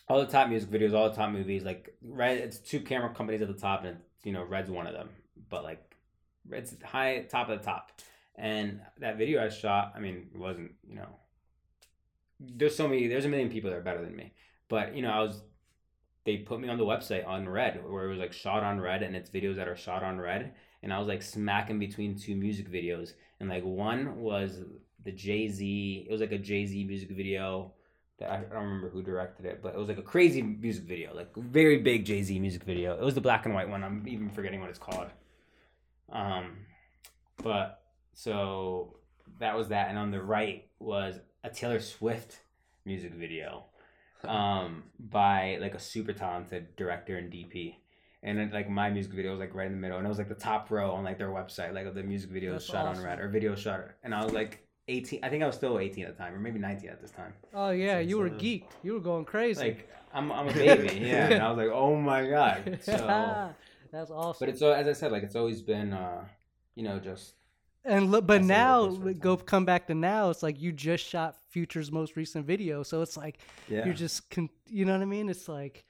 [0.07, 1.63] all the top music videos, all the top movies.
[1.63, 4.93] Like Red, it's two camera companies at the top, and you know Red's one of
[4.93, 5.09] them.
[5.49, 5.95] But like,
[6.47, 7.91] Red's high top of the top.
[8.37, 11.07] And that video I shot, I mean, it wasn't, you know,
[12.39, 14.33] there's so many, there's a million people that are better than me.
[14.69, 15.41] But, you know, I was,
[16.23, 19.01] they put me on the website on red where it was like shot on red
[19.01, 20.53] and it's videos that are shot on red.
[20.83, 23.13] And I was like smacking between two music videos.
[23.39, 24.59] And like one was
[25.03, 27.73] the Jay Z, it was like a Jay Z music video.
[28.20, 31.15] That I don't remember who directed it, but it was like a crazy music video,
[31.15, 32.93] like very big Jay Z music video.
[32.93, 33.84] It was the black and white one.
[33.84, 35.07] I'm even forgetting what it's called.
[36.11, 36.57] Um,
[37.43, 38.95] but so
[39.39, 42.39] that was that, and on the right was a Taylor Swift
[42.86, 43.65] music video,
[44.24, 47.76] um, by like a super talented director and DP.
[48.24, 50.18] And then, like my music video was like right in the middle, and it was
[50.18, 52.88] like the top row on like their website, like of the music videos That's shot
[52.88, 53.03] awesome.
[53.03, 53.82] on red or video shot.
[54.03, 55.19] And I was like 18.
[55.23, 57.33] I think I was still 18 at the time, or maybe 19 at this time.
[57.53, 58.71] Oh yeah, Since you were geeked.
[58.83, 59.61] You were going crazy.
[59.61, 61.27] Like I'm, I'm a baby, yeah.
[61.29, 62.79] And I was like, oh my god.
[62.83, 63.51] So,
[63.91, 64.38] That's awesome.
[64.39, 66.25] but it's so as I said, like it's always been, uh,
[66.75, 67.33] you know, just
[67.85, 70.29] and look, but now go come back to now.
[70.29, 73.85] It's like you just shot Future's most recent video, so it's like yeah.
[73.85, 75.29] you're just, con- you know what I mean?
[75.29, 75.85] It's like,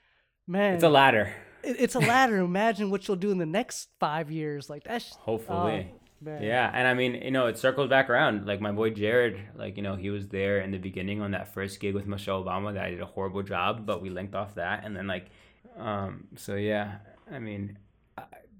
[0.45, 1.33] man, It's a ladder.
[1.63, 2.37] it- it's a ladder.
[2.37, 4.69] Imagine what you'll do in the next five years.
[4.69, 5.89] Like that's Hopefully.
[5.91, 6.41] oh, man.
[6.41, 8.45] Yeah, and I mean, you know, it circles back around.
[8.45, 11.53] Like my boy Jared, like you know, he was there in the beginning on that
[11.53, 12.73] first gig with Michelle Obama.
[12.73, 15.29] That I did a horrible job, but we linked off that, and then like,
[15.77, 16.97] um, so yeah,
[17.31, 17.77] I mean,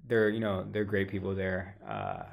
[0.06, 1.76] they're you know they're great people there.
[1.88, 2.24] Uh,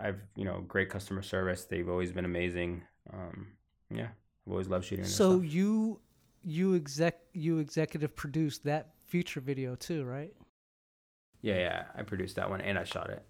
[0.00, 1.64] I've you know great customer service.
[1.64, 2.82] They've always been amazing.
[3.12, 3.48] Um,
[3.90, 4.08] yeah,
[4.46, 5.04] I've always loved shooting.
[5.04, 6.00] So you
[6.42, 10.32] you exec you executive produced that Future video too, right?
[11.42, 13.22] yeah, yeah, I produced that one and I shot it.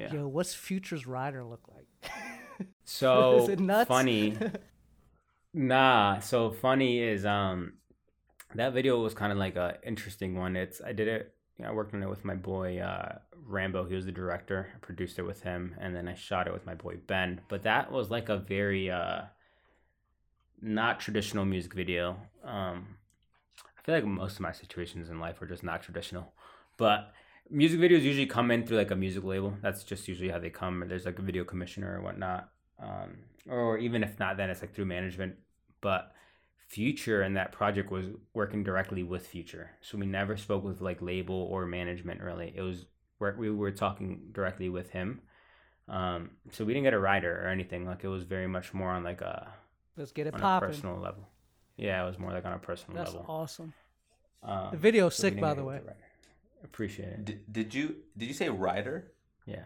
[0.00, 0.14] Yeah.
[0.14, 1.86] Yo, what's Future's rider look like?
[2.84, 3.88] So Is it nuts?
[3.88, 4.36] funny.
[5.52, 7.74] Nah, so funny is um
[8.54, 10.56] that video was kind of like a interesting one.
[10.56, 11.34] It's I did it.
[11.58, 13.84] You know, I worked on it with my boy uh, Rambo.
[13.84, 14.68] He was the director.
[14.74, 17.40] I produced it with him, and then I shot it with my boy Ben.
[17.48, 19.22] But that was like a very uh,
[20.62, 22.16] not traditional music video.
[22.44, 22.96] Um,
[23.78, 26.32] I feel like most of my situations in life are just not traditional,
[26.76, 27.12] but
[27.50, 29.54] music videos usually come in through like a music label.
[29.62, 30.84] That's just usually how they come.
[30.88, 32.48] There's like a video commissioner or whatnot,
[32.82, 35.36] um, or even if not, then it's like through management.
[35.80, 36.12] But
[36.68, 41.02] Future and that project was working directly with Future, so we never spoke with like
[41.02, 42.52] label or management really.
[42.54, 42.86] It was
[43.18, 45.20] where we were talking directly with him.
[45.88, 47.84] Um, so we didn't get a rider or anything.
[47.86, 49.52] Like it was very much more on like a
[49.96, 50.68] Let's get it on a popping.
[50.68, 51.26] personal level.
[51.76, 53.26] Yeah, it was more like on a personal That's level.
[53.28, 53.72] awesome.
[54.42, 55.76] Um, The video's so sick, by the way.
[55.78, 55.96] rider.
[56.64, 57.24] Appreciate it.
[57.24, 59.12] Did, did you did you say rider?
[59.46, 59.64] Yeah.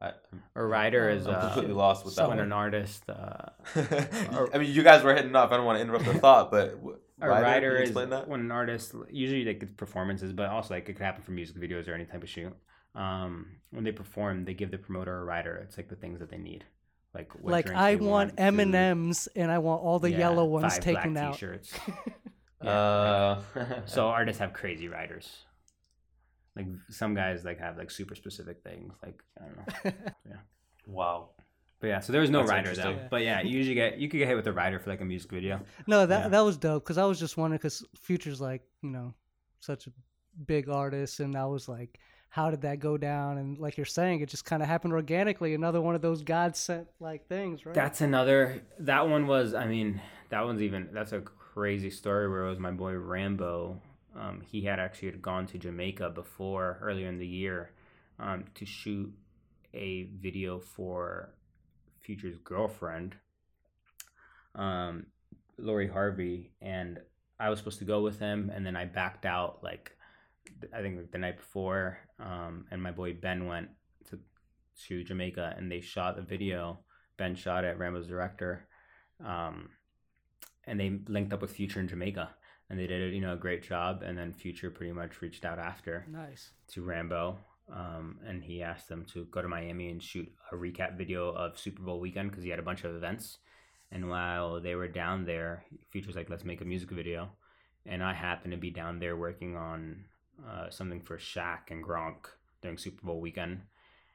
[0.00, 0.12] I,
[0.54, 2.46] A rider is I'm I'm uh, completely lost with that when one.
[2.46, 3.02] an artist.
[3.08, 3.50] Uh,
[4.54, 5.50] I mean, you guys were hitting off.
[5.50, 6.78] I don't want to interrupt the thought, but
[7.20, 8.28] a rider, rider can you is that.
[8.28, 11.56] when an artist usually like it's performances, but also like it could happen for music
[11.56, 12.54] videos or any type of shoot.
[12.94, 15.56] Um, when they perform, they give the promoter a rider.
[15.64, 16.64] It's like the things that they need,
[17.12, 20.44] like what like I want M and M's, and I want all the yeah, yellow
[20.44, 21.32] ones five taken black out.
[21.34, 21.74] T-shirts.
[22.60, 23.40] Uh,
[23.86, 25.44] so artists have crazy riders.
[26.58, 28.92] Like some guys like have like super specific things.
[29.02, 29.92] Like I don't know.
[30.28, 30.36] Yeah.
[30.86, 31.30] Wow.
[31.80, 32.82] But yeah, so there was no That's rider though.
[32.82, 33.08] interesting.
[33.10, 35.04] But yeah, you usually get you could get hit with a rider for like a
[35.04, 35.60] music video.
[35.86, 36.28] no, that Yeah.
[36.28, 39.14] that was dope because I was just wondering because Future's like you know
[39.60, 39.90] such a
[40.46, 41.98] big artist, and I was like,
[42.30, 43.38] how did that go down?
[43.38, 45.54] And like you're saying, it just kind of happened organically.
[45.54, 47.74] Another one of those God sent like things, right?
[47.74, 48.62] That's another.
[48.80, 49.54] That one was.
[49.54, 50.00] I mean,
[50.30, 50.88] that one's even.
[50.92, 53.80] That's a crazy story where it was my boy Rambo.
[54.18, 57.70] Um, he had actually gone to Jamaica before earlier in the year
[58.18, 59.12] um, to shoot
[59.72, 61.34] a video for
[62.00, 63.14] Future's girlfriend,
[64.54, 65.06] um,
[65.56, 66.98] Lori Harvey, and
[67.38, 69.92] I was supposed to go with him, and then I backed out like
[70.72, 73.68] I think like the night before, um, and my boy Ben went
[74.10, 74.18] to
[74.86, 76.80] to Jamaica, and they shot the video.
[77.16, 78.66] Ben shot it, Rambo's director,
[79.24, 79.70] um,
[80.64, 82.30] and they linked up with Future in Jamaica,
[82.70, 84.02] and they did you know a great job.
[84.02, 86.50] And then Future pretty much reached out after nice.
[86.72, 87.38] to Rambo,
[87.72, 91.58] um, and he asked them to go to Miami and shoot a recap video of
[91.58, 93.38] Super Bowl weekend because he had a bunch of events.
[93.90, 97.30] And while they were down there, Future's like, let's make a music video.
[97.86, 100.04] And I happened to be down there working on
[100.46, 102.26] uh, something for Shaq and Gronk
[102.60, 103.62] during Super Bowl weekend.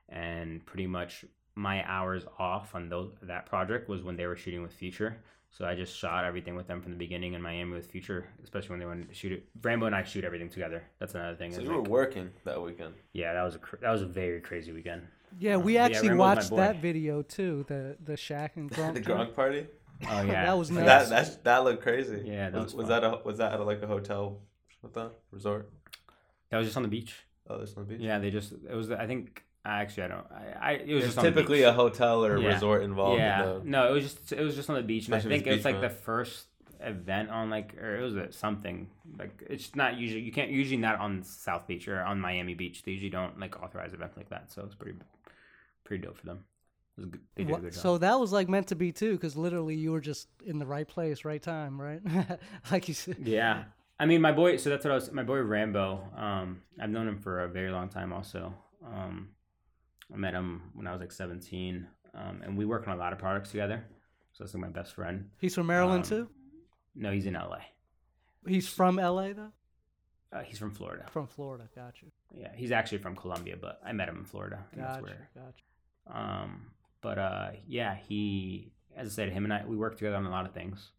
[0.10, 1.26] And pretty much
[1.56, 5.24] my hours off on those, that project was when they were shooting with Future.
[5.56, 8.70] So I just shot everything with them from the beginning in Miami with Future, especially
[8.72, 9.46] when they wanted to shoot it.
[9.62, 10.82] Rambo and I shoot everything together.
[11.00, 11.52] That's another thing.
[11.54, 12.96] So is you were working that weekend.
[13.14, 15.04] yeah, that was a cr- that was a very crazy weekend.
[15.40, 17.66] Yeah, Um, we but yeah, actually Rambo's my watched that video too.
[17.68, 18.96] The the Shaq and Gronk.
[18.96, 19.30] the joint.
[19.30, 19.68] Gronk party.
[20.10, 21.10] Oh yeah, That was So nuts.
[21.10, 22.24] That that that looked crazy.
[22.26, 24.40] Yeah, that was, was was that a was that at like a hotel?
[24.82, 25.70] What the resort?
[26.50, 27.14] that was just on the beach.
[27.48, 28.02] Oh, this on the beach.
[28.02, 30.26] Yeah, they just it was I think Actually, I don't.
[30.32, 32.54] I, I it was There's just typically a hotel or a Yeah.
[32.54, 33.20] resort involved.
[33.20, 35.06] Yeah, In the, no, it was just it was just on the beach.
[35.06, 36.48] And I think it's it's like the first
[36.82, 40.78] event on like or it was a, something like it's not usually you can't usually
[40.78, 42.84] not on South Beach or on Miami Beach.
[42.84, 44.52] They usually don't like authorize events like that.
[44.52, 44.98] So it's pretty
[45.86, 46.44] pretty dope for them.
[46.98, 47.22] It was good.
[47.36, 47.82] They did a good job.
[47.82, 50.66] So that was like meant to be too, because literally you were just in the
[50.66, 52.02] right place, right time, right?
[52.72, 53.18] like you said.
[53.24, 53.64] Yeah.
[54.00, 54.58] I mean, my boy.
[54.58, 55.12] So that's what I was.
[55.12, 56.02] My boy Rambo.
[56.18, 58.12] Um, I've known him for a very long time.
[58.12, 58.54] Also,
[58.86, 59.30] um,
[60.12, 63.14] I met him when I was like seventeen, um, and we work on a lot
[63.14, 63.86] of products together.
[64.34, 65.30] So that's like my best friend.
[65.40, 66.30] He's from Maryland Um, too.
[66.96, 67.60] No, he's in LA.
[68.48, 69.52] He's from LA though.
[70.32, 71.06] Uh, he's from Florida.
[71.12, 71.70] From Florida.
[71.76, 72.08] Gotcha.
[72.36, 74.66] Yeah, he's actually from Colombia, but I met him in Florida.
[74.76, 75.02] Gotcha.
[75.04, 75.30] where.
[75.36, 76.20] Gotcha.
[76.20, 80.26] Um, but uh, yeah, he, as I said, him and I, we worked together on
[80.26, 80.92] a lot of things.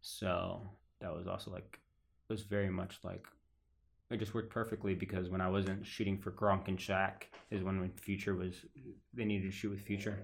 [0.00, 0.62] So
[1.00, 1.78] that was also like,
[2.28, 3.24] it was very much like,
[4.12, 7.80] it just worked perfectly because when I wasn't shooting for Gronk and Shaq is when
[7.80, 8.54] when Future was,
[9.14, 10.18] they needed to shoot with Future.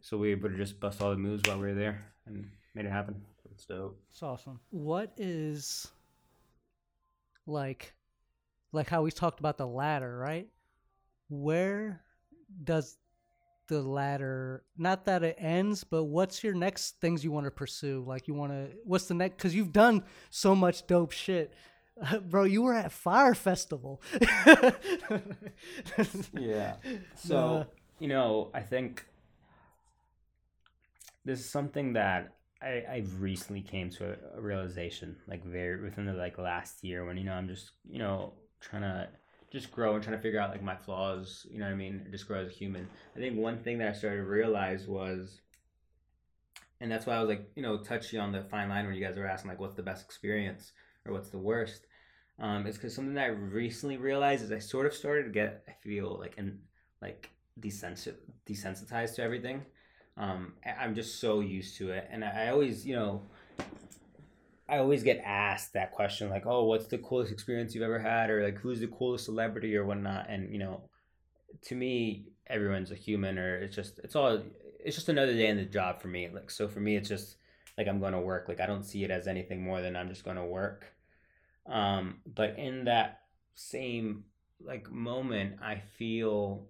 [0.00, 2.48] So we were able to just bust all the moves while we were there and
[2.74, 3.20] made it happen.
[3.52, 3.98] It's dope.
[4.10, 4.60] It's awesome.
[4.70, 5.88] What is
[7.46, 7.94] like
[8.72, 10.48] like how we talked about the ladder, right?
[11.28, 12.02] Where
[12.62, 12.98] does
[13.68, 18.04] the ladder not that it ends, but what's your next things you want to pursue?
[18.06, 21.54] Like you want to what's the next cuz you've done so much dope shit.
[22.22, 24.02] bro, you were at Fyre Festival.
[26.32, 26.76] Yeah.
[27.14, 27.64] So, Uh,
[27.98, 29.06] you know, I think
[31.24, 36.06] this is something that I, I've recently came to a, a realization, like very within
[36.06, 39.08] the like last year when, you know, I'm just, you know, trying to
[39.52, 42.06] just grow and trying to figure out like my flaws, you know what I mean?
[42.10, 42.88] Just grow as a human.
[43.14, 45.40] I think one thing that I started to realize was
[46.80, 49.04] and that's why I was like, you know, touchy on the fine line when you
[49.04, 50.72] guys were asking like what's the best experience
[51.06, 51.86] or what's the worst.
[52.38, 55.64] Um, it's because something that I recently realized is I sort of started to get,
[55.68, 56.58] I feel like, and
[57.00, 57.30] like
[57.60, 59.64] desensit- desensitized to everything.
[60.18, 63.22] Um, I'm just so used to it, and I, I always, you know,
[64.68, 68.30] I always get asked that question, like, "Oh, what's the coolest experience you've ever had?"
[68.30, 70.26] or like, "Who's the coolest celebrity?" or whatnot.
[70.28, 70.80] And you know,
[71.66, 74.42] to me, everyone's a human, or it's just, it's all,
[74.84, 76.28] it's just another day in the job for me.
[76.32, 77.36] Like, so for me, it's just
[77.76, 78.48] like I'm going to work.
[78.48, 80.95] Like, I don't see it as anything more than I'm just going to work.
[81.68, 83.22] Um, but in that
[83.54, 84.24] same
[84.64, 86.66] like moment, I feel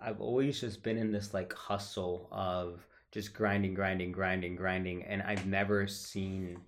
[0.00, 5.22] I've always just been in this like hustle of just grinding, grinding, grinding, grinding, and
[5.22, 6.58] I've never seen,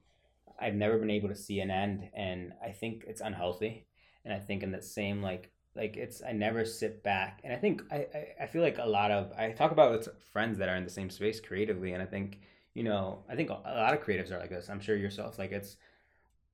[0.60, 3.86] I've never been able to see an end, and I think it's unhealthy,
[4.24, 7.56] and I think in that same like like it's I never sit back, and I
[7.56, 10.68] think I I, I feel like a lot of I talk about with friends that
[10.68, 12.40] are in the same space creatively, and I think
[12.74, 14.70] you know I think a lot of creatives are like this.
[14.70, 15.76] I'm sure yourself like it's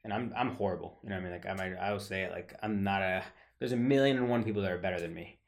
[0.06, 0.98] and I'm I'm horrible.
[1.02, 1.32] You know what I mean?
[1.32, 3.24] Like I might I will say it like I'm not a
[3.58, 5.38] there's a million and one people that are better than me.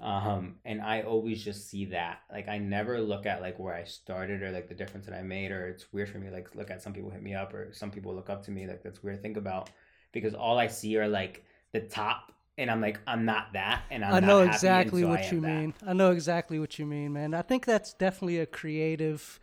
[0.00, 2.22] Um and I always just see that.
[2.30, 5.22] Like I never look at like where I started or like the difference that I
[5.22, 7.72] made or it's weird for me like look at some people hit me up or
[7.72, 9.70] some people look up to me like that's weird to think about
[10.10, 14.04] because all I see are like the top and I'm like I'm not that and
[14.04, 15.46] I'm i know happy, exactly so what you that.
[15.46, 15.74] mean.
[15.86, 17.32] I know exactly what you mean, man.
[17.32, 19.38] I think that's definitely a creative.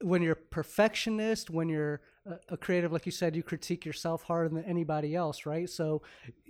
[0.00, 4.48] When you're perfectionist, when you're a, a creative, like you said, you critique yourself harder
[4.48, 5.68] than anybody else, right?
[5.68, 6.02] So,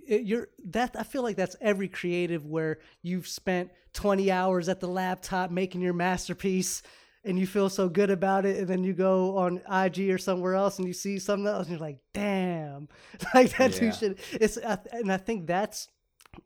[0.07, 0.95] it, you're that.
[0.97, 5.81] I feel like that's every creative where you've spent 20 hours at the laptop making
[5.81, 6.81] your masterpiece.
[7.27, 10.53] And you feel so good about it, and then you go on IG or somewhere
[10.53, 12.87] else, and you see something else, and you're like, "Damn!"
[13.33, 13.79] Like that Yeah.
[13.79, 14.19] dude should.
[14.33, 15.87] It's, and I think that's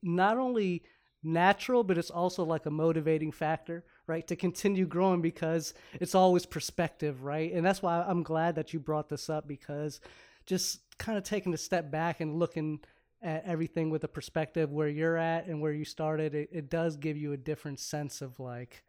[0.01, 0.83] not only
[1.21, 4.27] natural, but it's also like a motivating factor, right?
[4.27, 7.53] To continue growing because it's always perspective, right?
[7.53, 10.01] And that's why I'm glad that you brought this up because
[10.45, 12.79] just kind of taking a step back and looking
[13.21, 16.97] at everything with a perspective where you're at and where you started, it, it does
[16.97, 18.83] give you a different sense of like,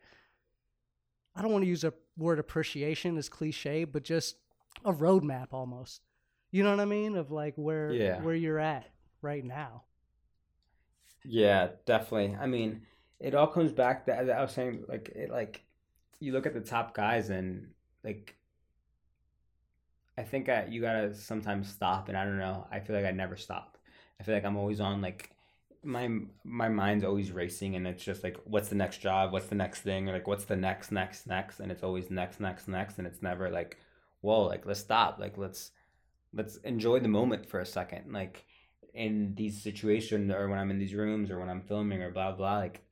[1.37, 4.37] I don't want to use a word appreciation as cliche, but just
[4.85, 6.03] a roadmap almost.
[6.51, 7.17] You know what I mean?
[7.17, 8.23] Of like where Yeah.
[8.23, 8.87] where you're at
[9.23, 9.85] right now.
[11.25, 12.37] Yeah, definitely.
[12.41, 12.83] I mean,
[13.21, 15.63] it all comes back to as I was saying, like it like
[16.19, 17.69] you look at the top guys and
[18.03, 18.37] like
[20.19, 22.67] I think I, you gotta sometimes stop and I don't know.
[22.71, 23.79] I feel like I never stop.
[24.19, 25.31] I feel like I'm always on like
[25.83, 26.09] my
[26.45, 29.81] my mind's always racing and it's just like what's the next job, what's the next
[29.83, 33.07] thing, or like what's the next, next, next, and it's always next, next, next, and
[33.07, 33.79] it's never like,
[34.23, 35.73] whoa, like let's stop, like let's
[36.33, 38.45] let's enjoy the moment for a second, like
[38.95, 42.33] in these situations or when I'm in these rooms or when I'm filming or blah
[42.33, 42.83] blah like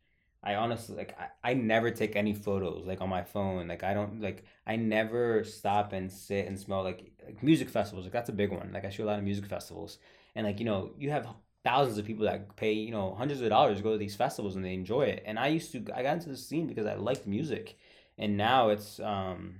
[0.42, 3.92] I honestly like I, I never take any photos like on my phone like I
[3.94, 8.28] don't like I never stop and sit and smell like, like music festivals like that's
[8.28, 9.98] a big one like I shoot a lot of music festivals
[10.36, 11.26] and like you know you have
[11.64, 14.54] thousands of people that pay you know hundreds of dollars to go to these festivals
[14.56, 15.22] and they enjoy it.
[15.26, 17.76] And I used to I got into the scene because I liked music,
[18.16, 19.56] and now it's um,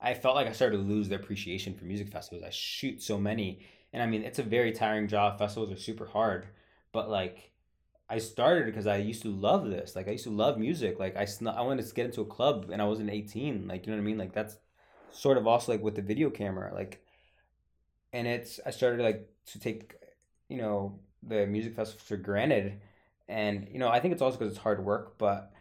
[0.00, 2.44] I felt like I started to lose the appreciation for music festivals.
[2.44, 3.60] I shoot so many,
[3.92, 5.38] and I mean it's a very tiring job.
[5.38, 6.46] Festivals are super hard,
[6.92, 7.52] but like.
[8.10, 9.94] I started because I used to love this.
[9.94, 10.98] Like I used to love music.
[10.98, 13.68] Like I sn- I wanted to get into a club and I wasn't 18.
[13.68, 14.18] Like you know what I mean?
[14.18, 14.56] Like that's
[15.10, 16.72] sort of also like with the video camera.
[16.74, 17.02] Like
[18.12, 19.94] and it's I started like to take
[20.48, 22.80] you know the music festival for granted,
[23.28, 25.52] and you know I think it's also because it's hard work, but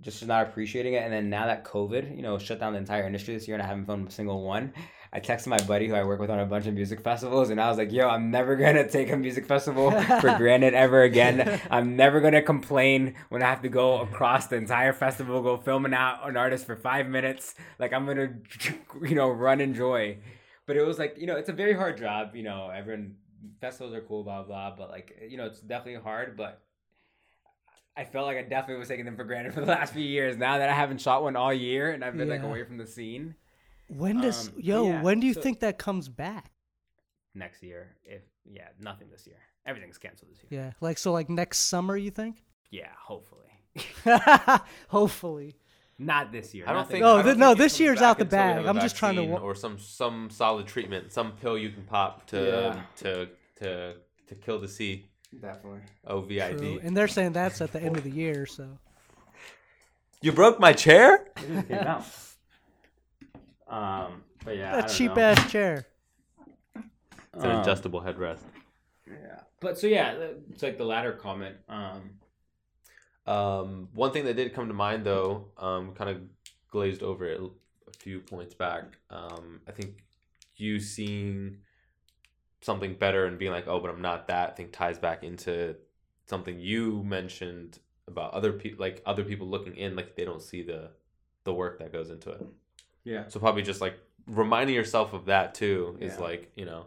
[0.00, 1.02] just not appreciating it.
[1.02, 3.62] And then now that COVID, you know, shut down the entire industry this year, and
[3.62, 4.72] I haven't filmed a single one.
[5.14, 7.60] I texted my buddy who I work with on a bunch of music festivals, and
[7.60, 11.60] I was like, "Yo, I'm never gonna take a music festival for granted ever again.
[11.70, 15.92] I'm never gonna complain when I have to go across the entire festival, go filming
[15.92, 17.54] out an artist for five minutes.
[17.78, 18.32] Like I'm gonna,
[19.02, 20.18] you know, run and enjoy."
[20.66, 22.34] But it was like, you know, it's a very hard job.
[22.34, 23.16] You know, everyone
[23.60, 24.74] festivals are cool, blah blah.
[24.76, 26.38] But like, you know, it's definitely hard.
[26.38, 26.62] But
[27.96, 30.38] I felt like I definitely was taking them for granted for the last few years.
[30.38, 32.86] Now that I haven't shot one all year and I've been like away from the
[32.86, 33.34] scene.
[33.96, 34.86] When does Um, yo?
[34.86, 36.50] yeah, when do you so- think that comes back?
[37.34, 39.38] Next year, if yeah, nothing this year.
[39.64, 40.60] Everything's canceled this year.
[40.64, 42.42] Yeah, like so, like next summer, you think?
[42.70, 43.38] Yeah, hopefully.
[44.88, 45.54] Hopefully.
[45.98, 46.64] Not this year.
[46.66, 47.00] I don't think.
[47.02, 48.66] No, don't th- think no, this year's out the until we have bag.
[48.66, 52.26] I'm just trying to vaccine or some some solid treatment, some pill you can pop
[52.28, 52.82] to Yeah.
[52.96, 53.28] to
[53.60, 53.94] to
[54.26, 55.06] to kill the C
[55.40, 55.80] Definitely.
[56.06, 56.58] OVID.
[56.58, 56.80] True.
[56.82, 58.78] And they're saying that's at the end of the year, so
[60.20, 61.28] You broke my chair.
[61.36, 62.04] It just came out.
[63.72, 65.22] Um, but yeah, that cheap know.
[65.22, 65.86] ass chair.
[66.76, 68.42] It's an Um, adjustable headrest.
[69.08, 70.12] Yeah, but so yeah,
[70.50, 71.56] it's like the latter comment.
[71.68, 72.18] Um,
[73.24, 76.20] Um, one thing that did come to mind though, um, kind of
[76.70, 78.84] glazed over it a few points back.
[79.10, 80.02] Um, I think
[80.56, 81.58] you seeing
[82.60, 84.50] something better and being like, oh, but I'm not that.
[84.50, 85.76] I think ties back into
[86.26, 90.62] something you mentioned about other people, like other people looking in, like they don't see
[90.62, 90.90] the
[91.44, 92.44] the work that goes into it.
[93.04, 96.20] Yeah, So probably just like reminding yourself of that too is Yeah.
[96.20, 96.86] like you know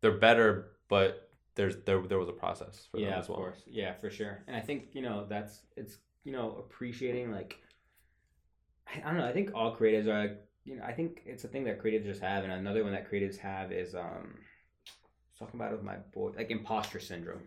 [0.00, 3.38] they're better, but there's there there was a process for them yeah, as of well.
[3.38, 4.42] course, yeah, for sure.
[4.46, 7.58] And I think you know that's it's you know appreciating like
[8.86, 9.26] I, I don't know.
[9.26, 12.04] I think all creatives are like you know I think it's a thing that creatives
[12.04, 14.88] just have, and another one that creatives have is um I
[15.32, 17.42] was talking about it with my boy like imposter syndrome.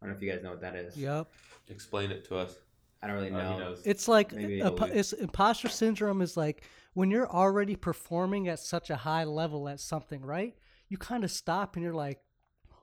[0.00, 0.96] I don't know if you guys know what that is.
[0.96, 1.28] Yep.
[1.68, 2.56] Explain it to us.
[3.02, 3.74] I don't really Uh, know.
[3.82, 3.90] he.
[3.90, 6.62] It's like a, it's imposter syndrome is like
[6.94, 10.54] when you're already performing at such a high level at something, right?
[10.88, 12.20] You kind of stop and you're like,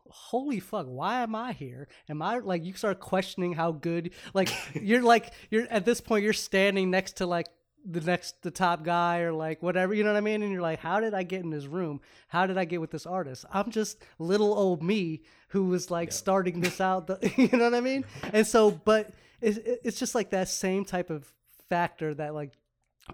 [0.10, 1.88] "Holy fuck, why am I here?
[2.10, 4.12] Am I like?" You start questioning how good.
[4.34, 7.48] Like you're like you're at this point you're standing next to like
[7.86, 10.62] the next the top guy or like whatever you know what I mean, and you're
[10.62, 12.02] like, "How did I get in this room?
[12.28, 13.46] How did I get with this artist?
[13.52, 17.08] I'm just little old me who was like starting this out.
[17.08, 18.06] The, you know what I mean?
[18.34, 19.12] And so, but
[19.42, 21.32] it's it's just like that same type of
[21.70, 22.54] factor that like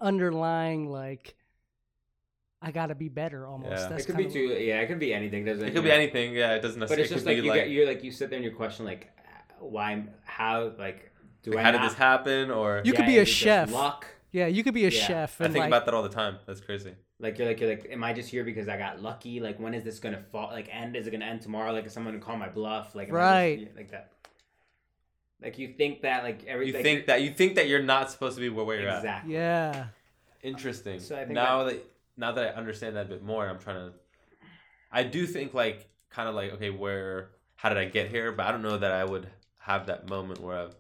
[0.01, 1.35] underlying like
[2.61, 3.71] I gotta be better almost.
[3.71, 3.87] Yeah.
[3.89, 4.63] That's it could be kinda- too.
[4.63, 5.45] Yeah, it could be anything.
[5.45, 6.33] Doesn't It could be anything.
[6.33, 8.29] Yeah, it doesn't But it's just it like you be get you're like you sit
[8.29, 11.11] there and you question like uh, why how like
[11.43, 12.49] do like, I how did this happen?
[12.49, 13.71] Or You could be a is it just chef.
[13.71, 14.07] Luck.
[14.35, 15.07] Yeah, you could be a Yeah.
[15.07, 16.39] chef I think like about that all the time.
[16.45, 16.93] That's crazy.
[17.19, 19.39] Like you're like you're like, am I just here because I got lucky?
[19.39, 20.49] Like when is this gonna fall?
[20.51, 20.97] Like end?
[20.97, 21.71] Is it gonna end tomorrow?
[21.71, 22.95] Like is someone gonna call my bluff?
[22.95, 23.19] Like am I
[23.55, 23.77] just- Right.
[23.77, 24.11] like that.
[25.41, 28.11] Like you think that like every You like, think that you think that you're not
[28.11, 28.97] supposed to be where, where you're at.
[28.97, 29.85] exactly yeah.
[30.43, 30.99] Interesting.
[30.99, 31.83] So I think now that
[32.17, 33.93] now that I understand that a bit more, I'm trying to.
[34.91, 38.33] I do think like kind of like okay, where how did I get here?
[38.33, 39.27] But I don't know that I would
[39.59, 40.75] have that moment where I've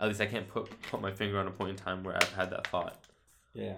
[0.00, 2.32] at least I can't put put my finger on a point in time where I've
[2.34, 2.96] had that thought
[3.54, 3.76] yeah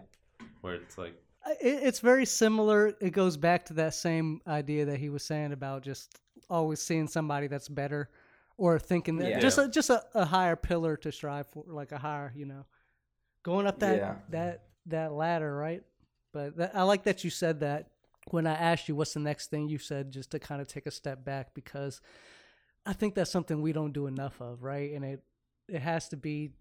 [0.60, 1.14] where it's like
[1.60, 2.94] It, it's very similar.
[3.00, 6.18] It goes back to that same idea that he was saying about just
[6.48, 8.10] always seeing somebody that's better
[8.56, 9.40] or thinking that Yeah.
[9.40, 12.64] just a, just a, a higher pillar to strive for, like a higher, you know,
[13.42, 14.14] going up that Yeah.
[14.30, 15.82] that that ladder, right?
[16.32, 17.90] But that, I like that you said that
[18.30, 20.86] when I asked you what's the next thing, you said just to kind of take
[20.86, 22.00] a step back because
[22.86, 24.92] I think that's something we don't do enough of, right?
[24.92, 25.22] And it
[25.68, 26.52] it has to be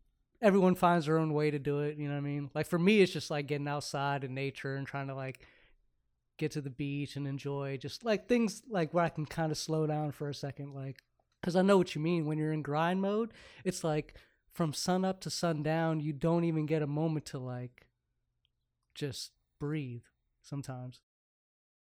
[0.42, 1.98] everyone finds their own way to do it.
[1.98, 2.50] You know what I mean?
[2.54, 5.46] Like for me, it's just like getting outside in nature and trying to like
[6.38, 9.58] get to the beach and enjoy just like things like where I can kind of
[9.58, 11.02] slow down for a second, like
[11.40, 12.26] because I know what you mean.
[12.26, 13.32] When you're in grind mode,
[13.64, 14.16] it's like
[14.52, 17.88] from sun up to sundown, you don't even get a moment to like
[18.96, 20.04] just breathe.
[20.44, 21.02] Sometimes.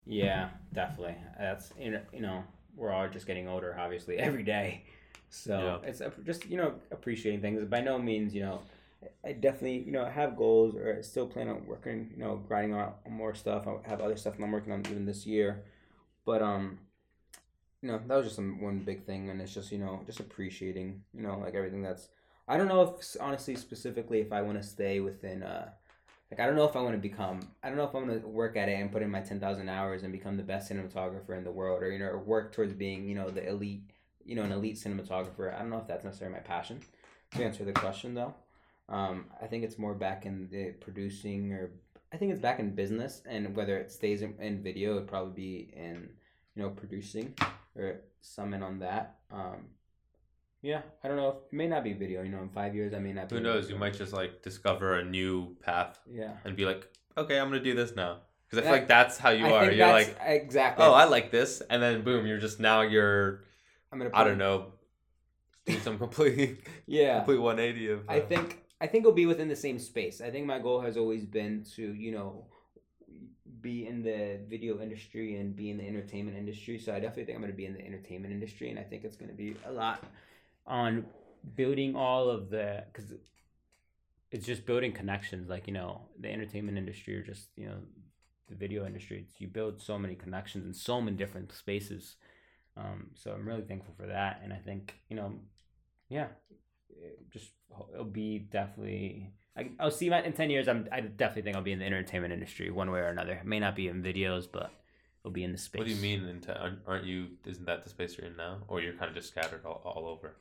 [0.04, 2.44] yeah definitely that's you know
[2.76, 4.84] we're all just getting older obviously every day
[5.32, 5.88] so Yeah.
[5.88, 8.60] it's just you know appreciating things by no means you know
[9.24, 12.36] I definitely you know I have goals or I still plan on working you know
[12.48, 15.64] grinding out on more stuff I have other stuff I'm working on even this year
[16.26, 16.78] but um
[17.82, 20.20] you know that was just some one big thing, and it's just you know just
[20.20, 22.08] appreciating you know like everything that's.
[22.48, 25.70] I don't know if honestly specifically if I want to stay within uh
[26.30, 28.20] like I don't know if I want to become I don't know if I'm gonna
[28.26, 31.36] work at it and put in my ten thousand hours and become the best cinematographer
[31.38, 33.91] in the world or you know or work towards being you know the elite
[34.24, 35.54] you know an elite cinematographer.
[35.54, 36.80] I don't know if that's necessarily my passion.
[37.36, 38.34] To answer the question though,
[38.88, 41.70] um, I think it's more back in the producing or
[42.12, 45.32] I think it's back in business and whether it stays in, in video, it'd probably
[45.32, 46.10] be in
[46.54, 47.34] you know producing
[47.74, 49.16] or summon on that.
[49.30, 49.68] Um,
[50.60, 51.28] yeah, I don't know.
[51.30, 52.22] If, it may not be video.
[52.22, 53.28] You know, in five years, I may not.
[53.30, 53.68] Be Who knows?
[53.70, 56.32] You might just like discover a new path Yeah.
[56.44, 58.18] and be like, okay, I'm gonna do this now.
[58.46, 59.60] Because I feel That- like that's how you I are.
[59.66, 60.84] think You're that's like, exactly.
[60.84, 63.40] oh, I like this, and then boom, you're just now you're
[63.92, 64.10] I'm gonna.
[64.14, 64.72] I don't know,
[65.66, 67.18] doing some completely Yeah.
[67.18, 68.00] complete 180 of.
[68.08, 70.20] I uh, think I think it'll be within the same space.
[70.20, 72.46] I think my goal has always been to you know
[73.60, 76.78] be in the video industry and be in the entertainment industry.
[76.78, 79.04] So I definitely think I'm going to be in the entertainment industry, and I think
[79.04, 80.02] it's going to be a lot
[80.66, 81.06] on
[81.54, 83.12] building all of the because
[84.30, 85.48] it's just building connections.
[85.48, 87.76] Like you know, the entertainment industry or just you know
[88.48, 89.26] the video industry.
[89.28, 92.16] It's, you build so many connections in so many different spaces.
[92.76, 95.34] Um, so I'm really thankful for that, and I think you know,
[96.08, 96.28] yeah,
[97.30, 97.50] just
[97.92, 99.32] it'll be definitely.
[99.56, 100.68] I, I'll see my in ten years.
[100.68, 103.32] I'm I definitely think I'll be in the entertainment industry one way or another.
[103.34, 104.70] It may not be in videos, but
[105.20, 105.80] it'll be in the space.
[105.80, 106.26] What do you mean?
[106.26, 107.28] Into, aren't- aren't you?
[107.44, 110.06] Isn't that the space you're in now, or you're kind of just scattered all, all
[110.06, 110.36] over?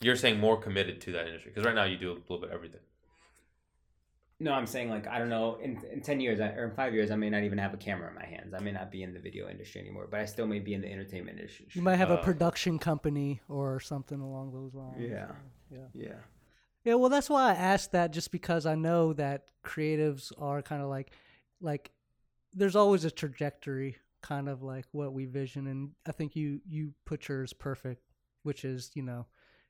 [0.00, 2.50] You're saying more committed to that industry because right now you do a little bit
[2.50, 2.80] of everything.
[4.38, 5.56] No, I'm saying like I don't know.
[5.62, 7.78] In in ten years I, or in five years, I may not even have a
[7.78, 8.52] camera in my hands.
[8.52, 10.82] I may not be in the video industry anymore, but I still may be in
[10.82, 11.66] the entertainment industry.
[11.72, 15.00] You might have a Uh, production company or something along those lines.
[15.00, 15.32] Yeah.
[15.70, 15.86] Yeah.
[15.94, 16.18] Yeah.
[16.84, 20.80] Yeah, well, that's why I asked that, just because I know that creatives are kind
[20.82, 21.10] of like,
[21.60, 21.90] like,
[22.52, 26.92] there's always a trajectory, kind of like what we vision, and I think you you
[27.04, 28.02] put yours perfect,
[28.44, 29.26] which is you know,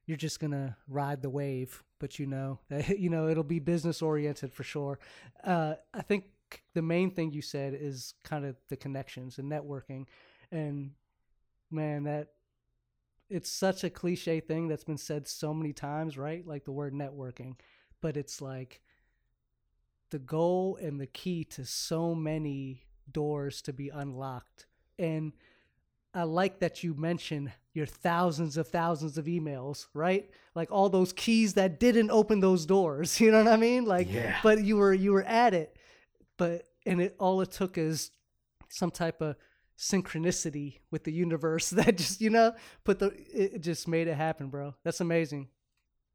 [0.07, 4.03] you're just gonna ride the wave, but you know that you know it'll be business
[4.03, 4.99] oriented for sure.
[5.45, 6.25] Uh, I think
[6.75, 10.07] the main thing you said is kind of the connections and networking,
[10.51, 10.93] and
[11.71, 12.29] man, that
[13.29, 16.47] it's such a cliche thing that's been said so many times, right?
[16.47, 17.57] Like the word networking,
[18.01, 18.81] but it's like
[20.11, 24.67] the goal and the key to so many doors to be unlocked.
[24.99, 25.33] And
[26.17, 30.31] I like that you mentioned your thousands of thousands of emails, right?
[30.55, 33.21] Like all those keys that didn't open those doors.
[33.21, 33.85] You know what I mean?
[33.85, 34.37] Like Yeah.
[34.43, 35.77] but you were you were at it.
[36.39, 38.11] But and it all it took is
[38.69, 39.37] some type of
[39.79, 44.49] synchronicity with the universe that just you know put the it just made it happen
[44.49, 45.49] bro that's amazing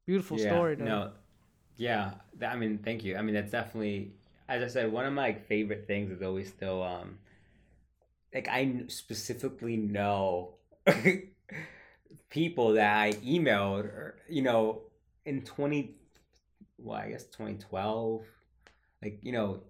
[0.06, 0.76] beautiful yeah, story.
[0.76, 1.12] No,
[1.78, 2.12] yeah.
[2.42, 3.16] I mean, thank you.
[3.18, 4.12] I mean, that's definitely,
[4.50, 7.18] as I said, one of my favorite things is always still, um,
[8.34, 10.56] like I specifically know
[12.30, 14.82] people that I emailed, or you know,
[15.26, 15.96] in twenty,
[16.78, 18.24] well, I guess twenty twelve,
[19.02, 19.62] like you know.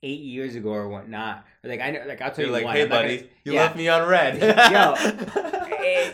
[0.00, 2.76] Eight years ago or whatnot, like I know, like I'll tell You're you like, one,
[2.76, 3.60] hey, I'm buddy, gonna- you yeah.
[3.62, 4.40] left me on read.
[5.80, 6.12] Eh,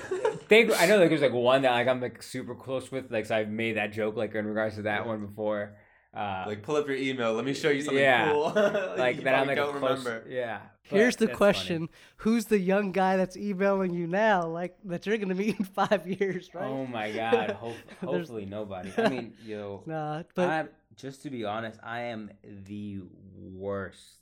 [0.48, 3.26] they, I know like there's like one that like I'm like super close with, like
[3.26, 5.76] so I've made that joke like in regards to that one before.
[6.14, 7.32] Uh, like, pull up your email.
[7.32, 8.30] Let me show you something Yeah.
[8.30, 8.52] cool.
[8.96, 10.24] like you that I'm like don't close, remember.
[10.30, 10.60] yeah.
[10.82, 11.88] here's the that's question
[12.18, 16.06] who's the young guy that's emailing you now like that you're gonna meet in five
[16.06, 16.64] years right.
[16.66, 17.50] Oh my god!
[17.60, 18.92] Hope, There's- hopefully nobody.
[18.96, 23.00] I mean, yo, nah but I'm just to be honest, I am the
[23.34, 24.18] worst,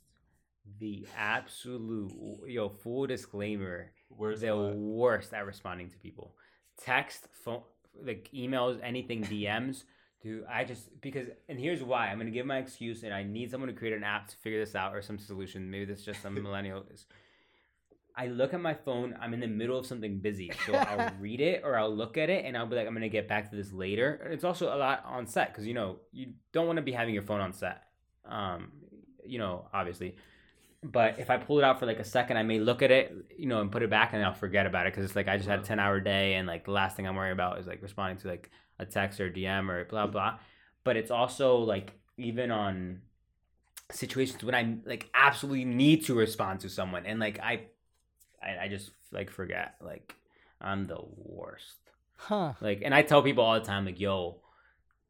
[0.79, 2.11] the absolute
[2.47, 2.69] yo.
[2.69, 3.91] Full disclaimer.
[4.09, 4.75] Where's the what?
[4.75, 6.35] worst at responding to people.
[6.81, 7.61] Text, phone,
[8.01, 9.83] like emails, anything, DMs.
[10.23, 12.07] Dude, I just because and here's why.
[12.07, 14.63] I'm gonna give my excuse, and I need someone to create an app to figure
[14.63, 15.69] this out or some solution.
[15.69, 16.85] Maybe this is just some millennial.
[18.15, 19.17] I look at my phone.
[19.19, 22.29] I'm in the middle of something busy, so I'll read it or I'll look at
[22.29, 24.21] it, and I'll be like, I'm gonna get back to this later.
[24.23, 26.93] And it's also a lot on set because you know you don't want to be
[26.93, 27.83] having your phone on set.
[28.25, 28.71] Um,
[29.25, 30.15] you know, obviously
[30.83, 33.13] but if I pull it out for like a second, I may look at it,
[33.37, 35.37] you know, and put it back, and I'll forget about it because it's like I
[35.37, 37.67] just had a ten hour day, and like the last thing I'm worrying about is
[37.67, 40.11] like responding to like a text or DM or blah mm-hmm.
[40.11, 40.39] blah.
[40.83, 43.01] But it's also like even on
[43.91, 47.61] situations when I like absolutely need to respond to someone, and like I,
[48.41, 49.75] I, I just like forget.
[49.81, 50.15] Like
[50.61, 51.77] I'm the worst.
[52.15, 54.39] huh Like, and I tell people all the time, like, yo.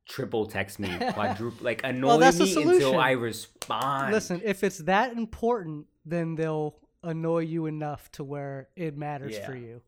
[0.06, 3.00] Triple text me, quadruple, like annoy Well, me until.
[3.00, 4.12] I respond.
[4.12, 9.46] listen if it's that important then they'll annoy you enough to where it matters Yeah.
[9.46, 9.82] for you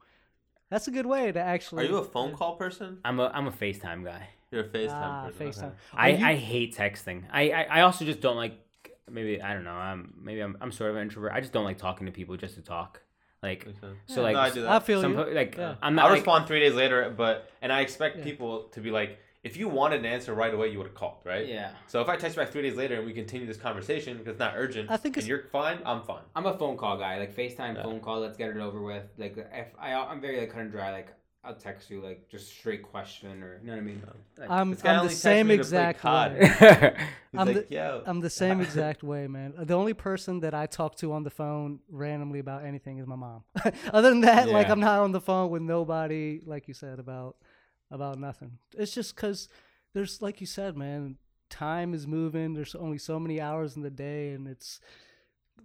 [0.69, 1.85] that's a good way to actually.
[1.85, 2.99] Are you a phone call person?
[3.05, 4.29] I'm a I'm a FaceTime guy.
[4.51, 5.47] You're a FaceTime Ah, person.
[5.47, 5.65] FaceTime.
[5.65, 5.73] okay.
[5.93, 7.23] I, you- I hate texting.
[7.31, 8.53] I, I, I also just don't like
[9.09, 9.71] maybe I don't know.
[9.71, 11.31] I'm maybe I'm I'm sort of an introvert.
[11.33, 13.01] I just don't like talking to people just to talk.
[13.43, 13.97] Like Makes sense.
[14.07, 14.23] so, Yeah.
[14.23, 14.71] like No, I do that.
[14.71, 15.25] I feel some you.
[15.33, 15.75] like Yeah.
[15.81, 18.23] I'm not I'll like, respond three days later, but and I expect Yeah.
[18.23, 21.19] people to be like, if you wanted an answer right away, you would have called,
[21.23, 21.47] right?
[21.47, 24.17] Yeah, So if I text you back three days later and we continue this conversation
[24.17, 26.23] because it's not urgent, I think and you're fine, I'm fine.
[26.35, 27.19] I'm a phone call guy.
[27.19, 27.83] Like FaceTime, Yeah.
[27.83, 28.21] phone call.
[28.21, 29.03] Let's get it over with.
[29.19, 30.91] Like if I, I'm very like cut and dry.
[30.91, 31.09] Like
[31.43, 34.01] I'll text you like just straight question or you know what I mean.
[34.39, 36.95] Like, I'm, I'm the same me to play exact way.
[37.37, 38.01] I'm like, yo.
[38.07, 39.53] I'm the same exact way, man.
[39.55, 43.15] The only person that I talk to on the phone randomly about anything is my
[43.15, 43.43] mom.
[43.93, 47.35] Other than that, like I'm not on the phone with nobody, like you said about
[47.95, 48.59] about nothing.
[48.77, 49.49] It's just because
[49.93, 51.17] there's, like you said, man,
[51.49, 52.53] time is moving.
[52.53, 54.79] There's only so many hours in the day, and it's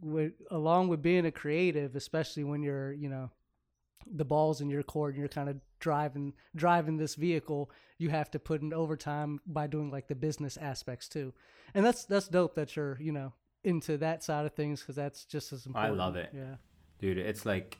[0.00, 3.30] with, along with being a creative, especially when you're, you know,
[4.06, 8.30] the balls in your court and you're kind of driving driving this vehicle you have
[8.30, 11.32] to put in overtime by doing like the business aspects too
[11.74, 15.24] and that's that's dope that you're you know into that side of things because that's
[15.24, 16.30] just as important I love it.
[16.34, 16.56] yeah
[16.98, 17.78] dude it's like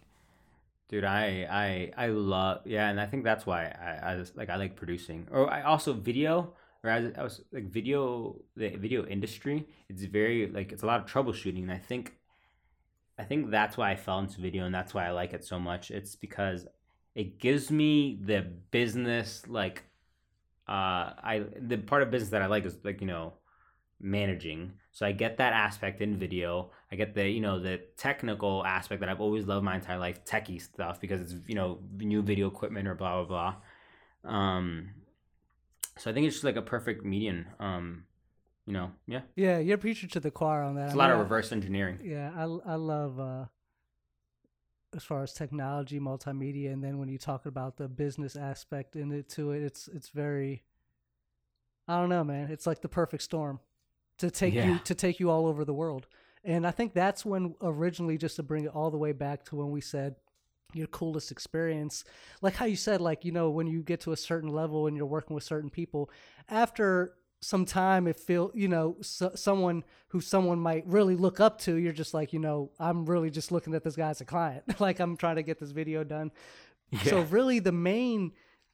[0.91, 4.51] dude i i i love yeah and i think that's why i i just like
[4.51, 5.27] i like producing.
[5.31, 10.73] Or i also video or i was like video the video industry it's very like
[10.73, 12.15] it's a lot of troubleshooting and i think
[13.19, 15.59] i think that's why i fell into video and that's why i like it so
[15.61, 15.91] much.
[15.91, 16.67] It's because
[17.15, 19.85] it gives me the business like
[20.69, 23.35] uh i the part of business that i like is like you know
[24.01, 26.71] managing so i get that aspect in video.
[26.93, 30.25] I get the you know the technical aspect that i've always loved my entire life
[30.25, 33.55] techie stuff because it's you know new video equipment or blah blah
[34.25, 34.35] blah.
[34.37, 34.91] Um
[35.97, 38.05] so i think it's just like a perfect median um
[38.67, 39.21] you know yeah.
[39.37, 40.87] Yeah you're preaching to the choir on that.
[40.87, 42.01] It's I a lot mean, of reverse engineering.
[42.03, 43.45] Yeah i, I love uh
[44.95, 49.13] as far as technology multimedia and then when you talk about the business aspect in
[49.13, 50.65] it to it it's it's very
[51.87, 52.51] i don't know man.
[52.51, 53.61] It's like the perfect storm
[54.21, 56.07] to take you to take you all over the world.
[56.43, 59.57] And i think that's when originally just to bring it all the way back to
[59.57, 60.15] when we said
[60.73, 62.05] your coolest experience
[62.41, 64.97] like how you said like you know when you get to a certain level and
[64.97, 66.09] you're working with certain people
[66.49, 71.59] after some time it feel you know so, someone who someone might really look up
[71.59, 74.25] to you're just like you know i'm really just looking at this guy as a
[74.25, 74.63] client.
[74.81, 76.31] Like i'm trying to get this video done.
[77.05, 78.33] So really the main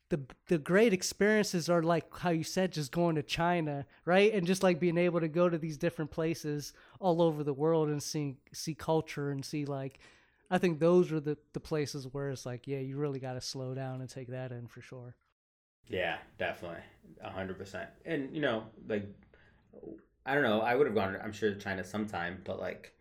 [0.09, 4.33] the the great experiences are like how you said just going to China, right?
[4.33, 7.89] And just like being able to go to these different places all over the world
[7.89, 9.99] and see see culture and see like
[10.51, 13.41] I think those are the the places where it's like, yeah, you really got to
[13.41, 15.17] slow down and take that in for sure.
[15.89, 16.83] Yeah, definitely,
[17.23, 17.89] a hundred percent.
[18.05, 19.07] And you know, like,
[20.25, 20.61] I don't know.
[20.61, 21.17] I would have gone.
[21.23, 22.93] I'm sure to China sometime, but like,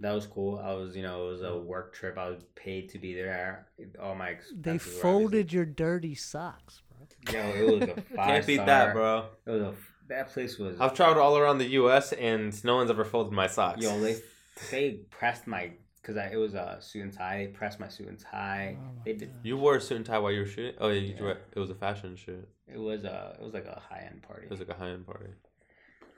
[0.00, 0.58] that was cool.
[0.62, 2.16] I was, you know, it was a work trip.
[2.18, 3.66] I was paid to be there.
[4.00, 7.06] All my They expenses were folded your dirty socks, bro.
[7.40, 8.66] obviously- Yo, it was a five Can't beat star.
[8.66, 9.24] that, bro.
[9.46, 9.74] It was a
[10.08, 10.80] that place was.
[10.80, 12.12] I've traveled all around the U.S.
[12.14, 13.82] and no one's ever folded my socks.
[13.82, 14.16] Yo, they
[14.70, 17.38] they pressed my because it was a suit and tie.
[17.38, 18.78] They pressed my suit and tie.
[18.80, 19.28] Oh they did.
[19.34, 19.40] God.
[19.42, 20.74] you wore a suit and tie while you were shooting.
[20.80, 21.22] Oh yeah, you Yeah.
[21.22, 22.48] were- it was a fashion shoot.
[22.66, 24.44] It was a it was like a high end party.
[24.46, 25.26] It was like a high end party.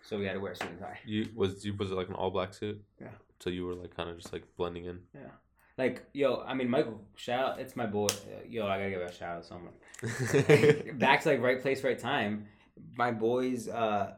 [0.05, 0.99] so we had to wear a suit and tie.
[1.05, 2.81] You was you was it like an all black suit?
[3.01, 3.09] Yeah.
[3.41, 5.01] So you were like kind of just like blending in.
[5.15, 5.31] Yeah.
[5.79, 8.07] Like yo, I mean Michael, shout out, it's my boy.
[8.07, 10.99] Uh, Yo, I gotta give a shout out to someone.
[10.99, 12.47] back to like right place, right time.
[12.97, 14.15] My boys, uh,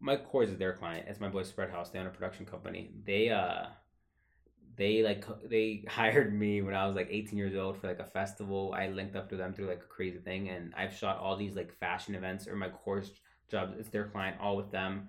[0.00, 1.06] Mike Kors is their client.
[1.08, 1.88] It's my boy Spread House.
[1.88, 2.90] They own a production company.
[3.06, 3.66] They uh,
[4.76, 8.04] they like they hired me when I was like 18 years old for like a
[8.04, 8.74] festival.
[8.76, 11.56] I linked up to them through like a crazy thing, and I've shot all these
[11.56, 13.10] like fashion events or my Kors
[13.50, 13.72] jobs.
[13.78, 15.08] It's their client, all with them.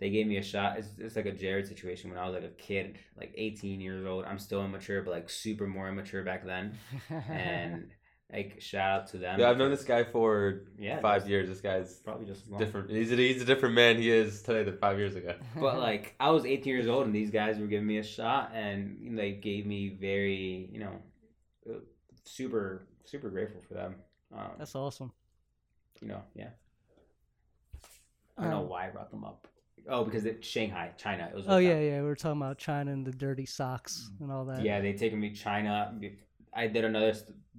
[0.00, 0.78] They gave me a shot.
[0.78, 4.06] It's, it's like a Jared situation when I was like a kid, like 18 years
[4.06, 4.24] old.
[4.24, 6.78] I'm still immature, but like super more immature back then.
[7.28, 7.90] And
[8.32, 9.40] like shout out to them.
[9.40, 11.48] yeah, I've known this guy for Yeah, five just- years.
[11.48, 12.60] This guy's probably just long.
[12.60, 12.90] different.
[12.90, 15.34] He's a, he's a different man he is today than five years ago.
[15.56, 18.52] But like I was 18 years old and these guys were giving me a shot
[18.54, 20.92] and they gave me very you know
[21.68, 21.78] uh,
[22.22, 23.96] super super grateful for them.
[24.32, 25.10] Um, That's awesome.
[26.00, 26.50] you know yeah.
[28.36, 29.48] I don't know Um, why I brought them up.
[29.88, 31.28] Oh, because it Shanghai, China.
[31.30, 31.44] It was.
[31.48, 31.82] Oh yeah, them.
[31.82, 32.00] yeah.
[32.00, 34.62] We were talking about China and the dirty socks and all that.
[34.62, 35.92] Yeah, they taken me China.
[36.54, 37.14] I did another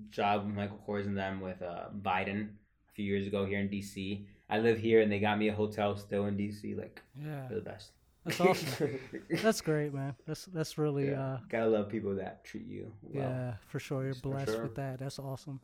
[0.09, 2.49] job with Michael Kors and them with uh, Biden
[2.89, 4.25] a few years ago here in DC.
[4.49, 6.77] I live here and they got me a hotel still in DC.
[6.77, 7.45] Like yeah.
[7.47, 7.91] they're the best.
[8.25, 8.99] That's awesome.
[9.29, 10.15] That's great, man.
[10.27, 11.21] That's that's really yeah.
[11.21, 13.23] uh Gotta love people that treat you well.
[13.23, 14.03] yeah, for sure.
[14.03, 14.63] You're blessed sure.
[14.63, 14.99] with that.
[14.99, 15.59] That's awesome.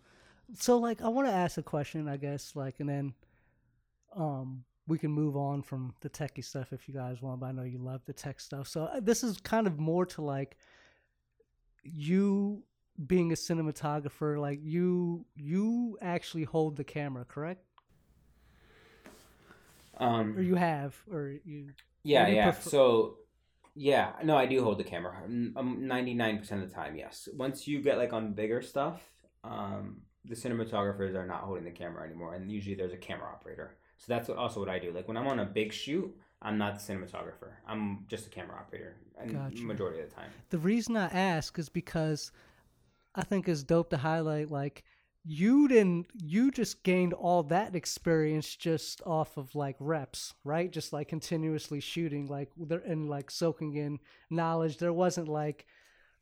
[0.57, 3.13] So like I want to ask a question, I guess, like and then
[4.15, 7.51] um we can move on from the techie stuff if you guys want, but I
[7.51, 8.67] know you love the tech stuff.
[8.67, 10.57] So uh, this is kind of more to like
[11.83, 12.63] you
[13.07, 17.63] being a cinematographer, like you you actually hold the camera, correct?
[19.97, 21.69] Um, Or you have or you
[22.03, 22.51] Yeah, you yeah.
[22.51, 23.17] prefer- So
[23.77, 25.27] Yeah, no, I do hold the camera.
[25.27, 27.27] Ninety nine percent of the time, yes.
[27.35, 29.01] Once you get like on bigger stuff,
[29.43, 33.77] um, the cinematographers are not holding the camera anymore, and usually there's a camera operator.
[33.97, 34.91] So that's also what I do.
[34.91, 37.53] Like when I'm on a big shoot, I'm not the cinematographer.
[37.67, 39.63] I'm just a camera operator, and Gotcha.
[39.63, 40.31] majority of the time.
[40.49, 42.31] The reason I ask is because
[43.15, 44.83] I think it's dope to highlight like
[45.27, 50.93] you didn't you just gained all that experience just off of like reps right just
[50.93, 53.97] like continuously shooting like there and like soaking in
[54.29, 55.65] knowledge there wasn't like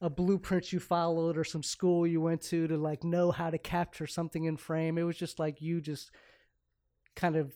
[0.03, 3.57] a blueprint you followed or some school you went to to like know how to
[3.57, 6.11] capture something in frame it was just like you just
[7.15, 7.55] kind of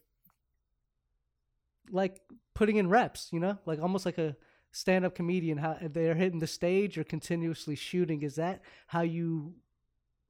[1.91, 2.21] like
[2.55, 4.35] putting in reps you know like almost like a
[4.71, 9.53] stand-up comedian how they're hitting the stage or continuously shooting is that how you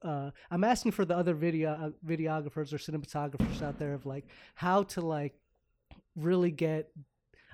[0.03, 4.25] uh, I'm asking for the other video uh, videographers or cinematographers out there of like
[4.55, 5.33] how to like
[6.15, 6.91] really get.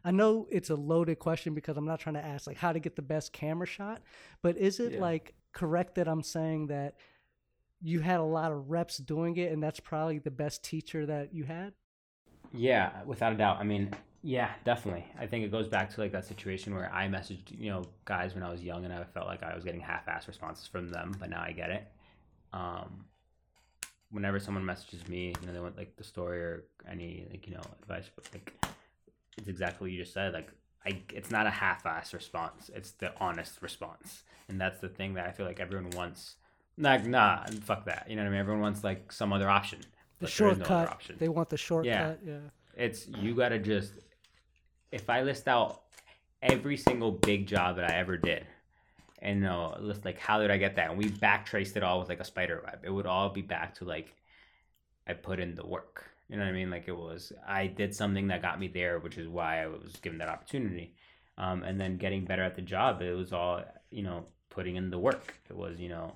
[0.04, 2.80] I know it's a loaded question because I'm not trying to ask like how to
[2.80, 4.02] get the best camera shot,
[4.42, 5.00] but is it Yeah.
[5.00, 6.96] like correct that I'm saying that
[7.82, 11.34] you had a lot of reps doing it and that's probably the best teacher that
[11.34, 11.74] you had?
[12.54, 13.58] Yeah, without a doubt.
[13.60, 15.06] I mean, yeah, definitely.
[15.20, 18.34] I think it goes back to like that situation where I messaged, you know, guys
[18.36, 21.16] when I was young and I felt like I was getting half-ass responses from them,
[21.20, 21.88] but now I get it.
[22.52, 23.06] Um,
[24.12, 27.54] whenever someone messages me, you know, they want like the story or any like you
[27.54, 28.54] know advice, but like
[29.38, 30.34] it's exactly what you just said.
[30.34, 30.52] Like
[30.86, 35.28] I, it's not a half-ass response; it's the honest response, and that's the thing that
[35.28, 36.36] I feel like everyone wants.
[36.78, 38.08] Like, nah, fuck that.
[38.10, 38.40] You know what I mean?
[38.40, 39.80] Everyone wants like some other option.
[40.20, 40.90] The is no other shortcut.
[40.90, 41.16] option.
[41.20, 42.20] they want the shortcut.
[42.26, 42.38] Yeah.
[42.76, 43.94] It's you gotta just
[44.92, 45.82] if I list out
[46.42, 48.46] every single big job that I ever did
[49.24, 49.48] and
[49.80, 50.90] list like how did I get that?
[50.90, 52.82] And we backtraced it all with like a spider web.
[52.84, 54.14] It would all be back to like
[55.08, 56.06] I put in the work.
[56.30, 56.70] You know what I mean?
[56.70, 59.94] Like it was I did something that got me there, which is why I was
[60.02, 60.96] given that opportunity.
[61.38, 64.90] Um, and then getting better at the job, it was all you know putting in
[64.90, 65.34] the work.
[65.50, 66.16] It was you know,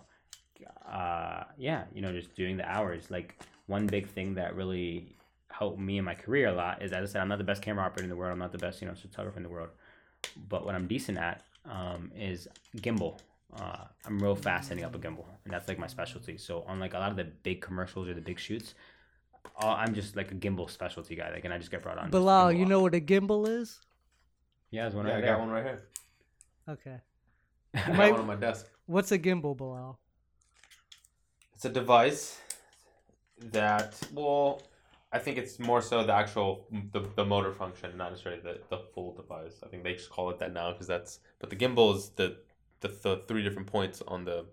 [0.89, 3.10] uh, yeah, you know just doing the hours.
[3.10, 5.16] Like one big thing that really
[5.49, 7.62] helped me in my career a lot is as I said, I'm not the best
[7.62, 8.32] camera operator in the world.
[8.32, 9.70] I'm not the best you know photographer in the world,
[10.49, 12.47] but what I'm decent at um, is
[12.78, 13.20] gimbal.
[13.60, 16.38] Uh, I'm real fast setting up a gimbal, and that's like my specialty.
[16.38, 18.76] So on like a lot of the big commercials or the big shoots,
[19.61, 21.31] uh, I'm just like a gimbal specialty guy.
[21.31, 22.05] Like, and I just get brought on.
[22.05, 23.79] just Bilal, you know what a gimbal is?
[24.71, 25.31] Yeah, there's one yeah, right I there.
[25.35, 25.83] got one right here.
[26.69, 26.97] Okay.
[27.73, 28.69] I Might- got one on my desk.
[28.85, 29.99] What's a gimbal, Bilal?
[31.55, 32.39] It's a device
[33.51, 34.61] that, well,
[35.11, 38.79] I think it's more so the actual the, the motor function, not necessarily the, the
[38.93, 39.55] full device.
[39.63, 41.19] I think they just call it that now because that's.
[41.39, 42.37] But the gimbal is the,
[42.81, 44.45] the the three different points on the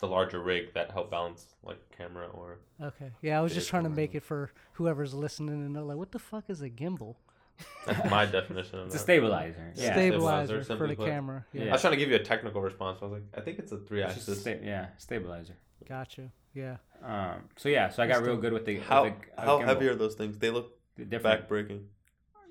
[0.00, 2.58] the larger rig that help balance like camera or.
[2.82, 3.10] Okay.
[3.22, 6.10] Yeah, I was just trying to make it for whoever's listening and know like what
[6.12, 7.16] the fuck is a gimbal?
[7.86, 9.72] That's my definition of It's a stabilizer.
[9.76, 9.92] Yeah.
[9.92, 11.06] stabilizer, Stabilizer for the put.
[11.06, 11.44] camera.
[11.52, 11.66] Yeah.
[11.68, 12.98] I was trying to give you a technical response.
[13.02, 14.40] I was like, I think it's a three It's a axis.
[14.40, 15.56] sta- yeah, stabilizer.
[15.86, 16.30] Gotcha.
[16.54, 16.76] Yeah.
[17.04, 19.58] Um, so yeah, so I got real good with the with How the, uh, how
[19.60, 20.38] heavy are those things?
[20.38, 21.22] They look different.
[21.22, 21.84] back breaking.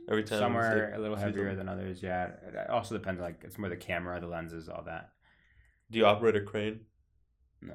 [0.07, 0.39] Every time.
[0.39, 1.57] Some are a little heavier them.
[1.57, 2.01] than others.
[2.01, 3.19] Yeah, it also depends.
[3.21, 5.09] Like it's more the camera, the lenses, all that.
[5.91, 6.81] Do you operate a crane?
[7.61, 7.73] No,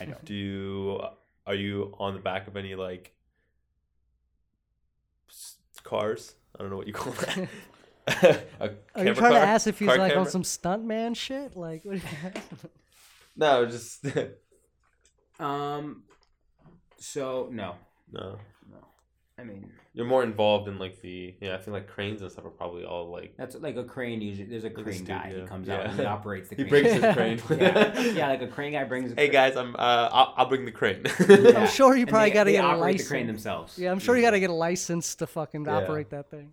[0.00, 0.24] I don't.
[0.24, 1.00] Do you
[1.46, 3.12] are you on the back of any like
[5.82, 6.34] cars?
[6.56, 7.48] I don't know what you call that.
[8.06, 11.56] A Are you camera trying to ask if he's Car like on some stuntman shit?
[11.56, 12.00] Like, what
[13.36, 14.04] No, just
[15.38, 16.02] Um,
[16.98, 17.76] so no,
[18.10, 18.38] no.
[19.44, 19.50] No.
[19.50, 21.54] I mean, You're more involved in like the yeah.
[21.54, 24.20] I think like cranes and stuff are probably all like that's like a crane.
[24.20, 25.24] Usually, there's a a crane guy.
[25.26, 25.46] He studio.
[25.46, 25.74] comes Yeah.
[25.80, 26.66] out and he operates the crane.
[26.84, 27.14] he crane.
[27.14, 27.60] brings his crane.
[27.60, 28.00] yeah.
[28.12, 29.12] yeah, like a crane guy brings.
[29.12, 31.02] A hey guys, I'm uh I'll, I'll bring the crane.
[31.28, 31.60] Yeah.
[31.62, 33.02] I'm sure you probably got to get a operate license.
[33.08, 33.78] the crane themselves.
[33.78, 35.76] Yeah, I'm sure you got to get a license to fucking Yeah.
[35.76, 36.52] operate that thing.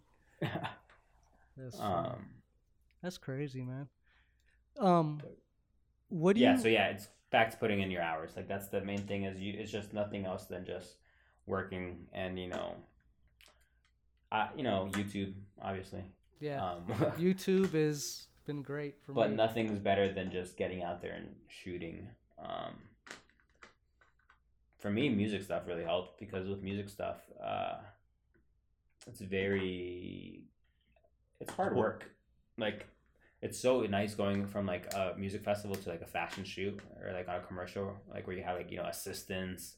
[1.58, 2.26] That's, um,
[3.04, 3.88] That's crazy, man.
[4.80, 5.22] Um,
[6.08, 6.56] what do yeah.
[6.56, 6.62] you?
[6.62, 8.32] So yeah, it's back to putting in your hours.
[8.36, 9.24] Like that's the main thing.
[9.24, 9.54] Is you?
[9.58, 10.96] It's just nothing else than just
[11.50, 12.76] working and you know.
[14.32, 16.04] Uh, you know YouTube, obviously.
[16.40, 16.84] yeah, Um,
[17.18, 19.36] YouTube has been great for but me.
[19.36, 22.08] But nothing's better than just getting out there and shooting.
[22.38, 22.76] Um,
[24.78, 27.78] for me, music stuff really helped because with music stuff, uh,
[29.08, 30.44] it's very,
[31.42, 32.12] it's hard work.
[32.58, 32.86] Like,
[33.42, 37.12] it's so nice going from like a music festival to like a fashion shoot or
[37.14, 39.74] like on a commercial, like where you have like you know assistants,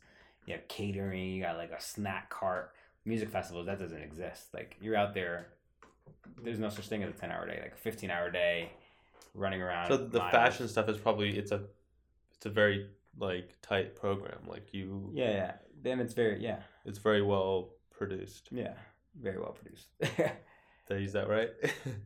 [0.45, 2.71] you have catering, you got like a snack cart.
[3.05, 4.47] Music festivals that doesn't exist.
[4.53, 5.47] Like you're out there.
[6.43, 8.69] There's no such thing as a ten hour day, like a fifteen hour day,
[9.33, 9.87] running around.
[9.89, 10.31] so the miles.
[10.31, 11.61] fashion stuff is probably it's a
[12.35, 12.87] it's a very
[13.19, 14.39] like tight program.
[14.47, 15.51] Like you, Yeah, yeah.
[15.83, 18.49] Then it's very yeah, it's very well produced.
[18.51, 18.73] yeah,
[19.19, 19.87] very well produced.
[19.99, 20.31] Did
[20.89, 21.49] I use that right?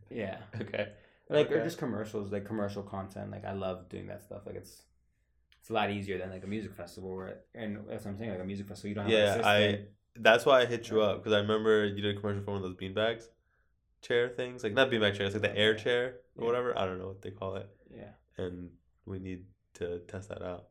[0.09, 0.37] yeah.
[0.61, 0.89] okay.
[1.29, 1.63] like or Okay.
[1.63, 3.31] just commercials, like commercial content.
[3.31, 4.41] Like I love doing that stuff.
[4.45, 4.83] Like it's
[5.65, 8.29] it's a lot easier than like a music festival where and that's what I'm saying.
[8.29, 9.79] Like a music festival, you don't have Yeah, I.
[10.15, 12.57] That's why I hit you up because I remember you did a commercial for one
[12.57, 13.29] of those beanbags
[14.03, 16.45] chair things, like not beanbag chairs, like the air chair or Yeah.
[16.45, 16.77] whatever.
[16.77, 18.11] I don't know what they call it, yeah.
[18.37, 18.69] and
[19.07, 20.67] we need to test that out.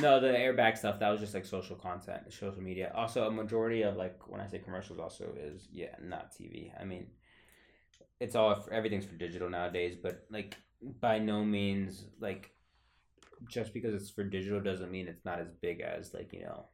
[0.00, 2.92] No, the airbag stuff that was just like social content, social media.
[2.94, 6.70] Also, a majority of like when I say commercials, also is yeah, not TV.
[6.80, 7.08] I mean,
[8.20, 10.56] it's all everything's for digital nowadays, but like
[11.02, 12.52] by no means like
[13.48, 16.64] just because it's for digital doesn't mean it's not as big as like you know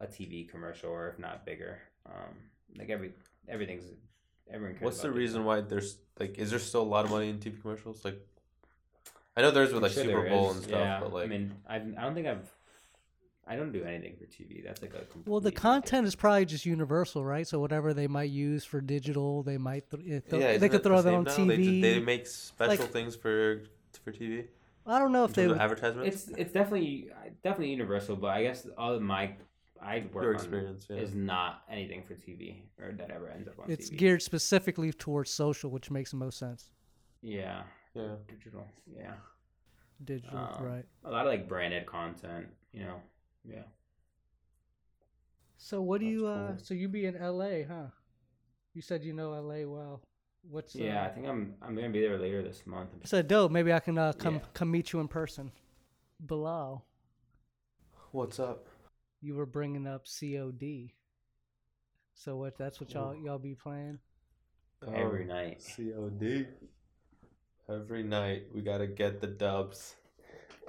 [0.00, 1.78] a TV commercial or if not bigger.
[2.06, 2.34] Um,
[2.78, 3.12] like every
[3.48, 3.84] everything's
[4.50, 4.74] everyone.
[4.74, 5.46] Cares What's the reason digital.
[5.46, 8.04] why there's like is there still a lot of money in TV commercials?
[8.04, 8.20] Like,
[9.36, 11.00] I know there's with like sure Super Bowl is, and stuff, yeah.
[11.00, 12.48] but like I mean, I've, I don't think I've.
[13.46, 14.62] I don't do anything for TV.
[14.64, 17.44] That's like a Well, the completely content is probably just universal, right?
[17.48, 20.80] So whatever they might use for digital, they might th- eh, th- yeah, they could
[20.80, 21.24] it the throw that same on?
[21.24, 21.48] TV.
[21.48, 23.62] They, just, they make special Like- things for
[24.04, 24.44] for TV.
[24.90, 25.56] I don't know if they terms would.
[25.56, 26.08] of advertisements.
[26.28, 27.08] It's it's definitely
[27.44, 29.34] definitely universal, but I guess all of my
[29.82, 30.96] I work Your on experience, yeah.
[30.96, 33.96] is not anything for TV or that ever ends up on It's TV.
[33.98, 36.70] geared specifically towards social, which makes the most sense.
[37.22, 37.62] Yeah,
[37.94, 38.16] yeah.
[38.28, 38.66] digital.
[38.86, 39.12] Yeah,
[40.04, 40.84] Digital, Um, right?
[41.04, 42.48] a lot of like branded content.
[42.72, 42.96] You know.
[43.44, 43.62] Yeah.
[45.56, 46.26] So what do That's you?
[46.26, 46.56] uh.
[46.58, 47.86] So you be in L.A., huh?
[48.74, 49.64] You said you know L.A.
[49.66, 50.02] well.
[50.42, 52.90] What's uh, Yeah, I think I'm I'm gonna be there later this month.
[53.04, 53.50] So dope.
[53.52, 54.40] Maybe I can uh, come Yeah.
[54.54, 55.52] come meet you in person.
[56.20, 56.84] Bilal,
[58.12, 58.66] What's up?
[59.20, 60.92] you were bringing up COD.
[62.14, 62.58] So what?
[62.58, 63.98] That's what y'all y'all be playing.
[64.86, 65.62] Every Um, night.
[65.76, 66.48] COD.
[67.68, 69.96] Every night we gotta get the dubs.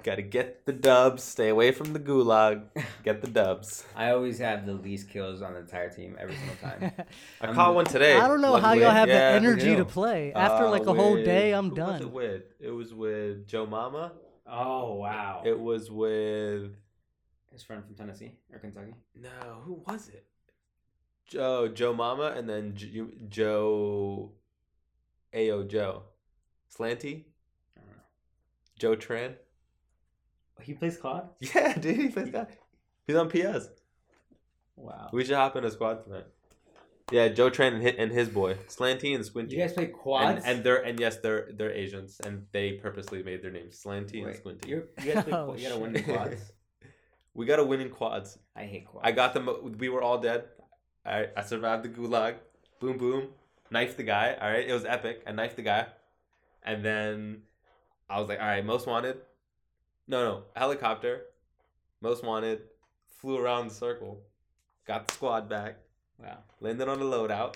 [0.02, 1.22] Gotta get the dubs.
[1.22, 2.64] Stay away from the gulag.
[3.04, 3.84] Get the dubs.
[3.94, 6.92] I always have the least kills on the entire team every single time.
[7.40, 8.16] I I'm caught the- one today.
[8.18, 10.32] I don't know how y'all have Yeah, the energy to play.
[10.32, 11.92] After Uh, like a whole day, I'm who done.
[11.92, 12.42] Was it with?
[12.60, 14.12] It was with Joe Mama.
[14.46, 15.42] oh wow!
[15.44, 16.72] It was with
[17.52, 18.94] His friend from Tennessee or Kentucky.
[19.14, 19.28] no.
[19.64, 20.24] Who was it?
[21.26, 24.32] Joe Joe Mama and then J- Joe.
[25.34, 26.02] Ayo Joe,
[26.76, 27.24] Slanty,
[27.76, 28.02] I don't know.
[28.78, 29.34] Joe Tran.
[30.62, 31.28] He plays COD.
[31.54, 32.46] Yeah, dude, he plays guy.
[33.06, 33.68] He's on PS.
[34.76, 35.10] Wow.
[35.12, 36.26] We should hop in a squad tonight.
[37.10, 39.56] Yeah, Joe Tran and his, and his boy Slanty and Squinty.
[39.56, 40.44] You guys play and, quads?
[40.46, 44.34] and they're and yes, they're they're Asians, and they purposely made their names Slanty and
[44.34, 44.68] Squinty.
[44.70, 46.08] you're, you guys play, Oh, you gotta win the shit.
[46.08, 46.52] quads.
[47.34, 48.38] we got to win in quads.
[48.56, 49.06] I hate quads.
[49.06, 49.76] I got them.
[49.78, 50.44] We were all dead.
[51.04, 52.36] I I survived the gulag.
[52.80, 53.28] Boom boom.
[53.70, 54.36] Knifed the guy.
[54.40, 55.22] All right, it was epic.
[55.26, 55.86] I knifed the guy,
[56.62, 57.42] and then
[58.08, 59.18] I was like, all right, most wanted.
[60.08, 61.22] No, no, helicopter.
[62.00, 62.60] Most wanted.
[63.20, 64.20] Flew around the circle.
[64.86, 65.76] Got the squad back.
[66.18, 66.38] Wow.
[66.60, 67.54] Landed on a loadout.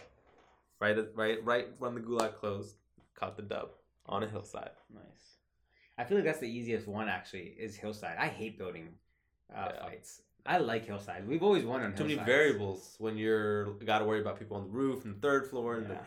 [0.80, 2.76] Right, right, right when the gulag closed.
[3.14, 3.70] Caught the dub
[4.06, 4.70] on a hillside.
[4.94, 5.02] Nice.
[5.98, 7.54] I feel like that's the easiest one actually.
[7.58, 8.16] Is hillside.
[8.18, 8.90] I hate building
[9.54, 9.82] uh, Yeah.
[9.86, 10.22] fights.
[10.44, 11.26] I like hillside.
[11.26, 12.08] We've always won on Hillside.
[12.08, 15.20] Too many variables when you're got to worry about people on the roof and the
[15.20, 16.00] third floor and the Yeah.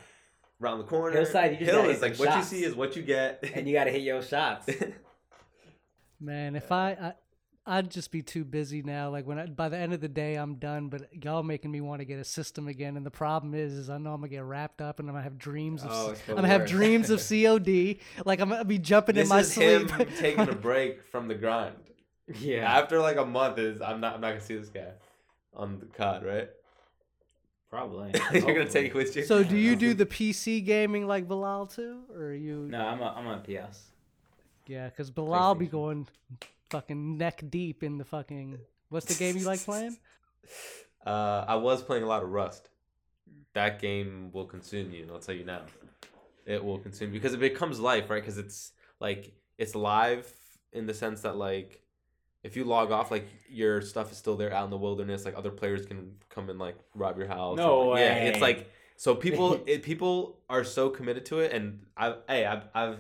[0.62, 1.18] around the corner.
[1.18, 2.52] Hillside, you just Hill is like what shots.
[2.54, 3.44] you see is what you get.
[3.56, 4.70] and you gotta hit your shots.
[6.20, 7.14] Man, if I, I
[7.66, 9.10] I'd just be too busy now.
[9.10, 10.90] Like when I, by the end of the day, I'm done.
[10.90, 12.98] But y'all making me want to get a system again.
[12.98, 15.24] And the problem is, is I know I'm gonna get wrapped up, and I'm gonna
[15.24, 15.90] have dreams of.
[15.92, 17.98] Oh, C- it's the I'm gonna have dreams of COD.
[18.26, 19.90] Like I'm gonna be jumping this in my is sleep.
[19.92, 21.76] him taking a break from the grind.
[22.40, 22.72] yeah.
[22.78, 24.92] After like a month, is I'm not I'm not gonna see this guy
[25.54, 26.50] on the COD, right?
[27.70, 28.12] Probably.
[28.34, 29.26] You're gonna take it with you.
[29.26, 32.68] so do you do the PC gaming like Bilal too, or are you?
[32.68, 33.89] No, I'm a, I'm on PS.
[34.70, 36.08] Yeah, because Bilal be going
[36.70, 38.60] fucking neck deep in the fucking.
[38.90, 39.98] What's the game you like playing?
[41.06, 42.68] Uh, I was playing a lot of Rust.
[43.54, 45.08] That game will consume you.
[45.10, 45.62] I'll tell you now.
[46.46, 48.22] It will consume you because it becomes life, right?
[48.22, 50.30] Because it's like it's live
[50.74, 51.82] in the sense that like
[52.44, 55.24] if you log off, like your stuff is still there out in the wilderness.
[55.24, 57.58] Like other players can come and like rob your house.
[57.58, 61.86] No or- Yeah, it's like so people it, people are so committed to it, and
[61.96, 63.00] I hey I've I've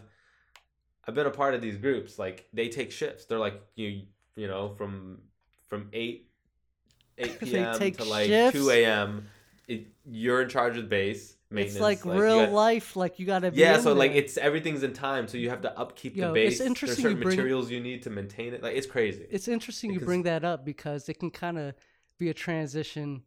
[1.10, 2.18] I've been a part of these groups.
[2.20, 3.26] Like they take shifts.
[3.26, 4.04] They're like you
[4.36, 5.20] you know from
[5.68, 6.30] from eight
[7.18, 7.78] eight p.m.
[7.80, 8.58] to like shifts?
[8.60, 9.26] two a.m.
[9.68, 11.76] It, you're in charge of the base maintenance.
[11.76, 12.96] It's like, you real got- life.
[12.96, 13.52] Like you gotta.
[13.52, 16.34] Be Yeah, so like it's everything's in time, so you have to upkeep Yo, the
[16.34, 16.54] base.
[16.54, 18.64] it's interesting There's you bring- materials you need to maintain it.
[18.64, 19.26] Like it's crazy.
[19.30, 21.74] It's interesting you bring that up because it can kind of
[22.18, 23.22] be a transition,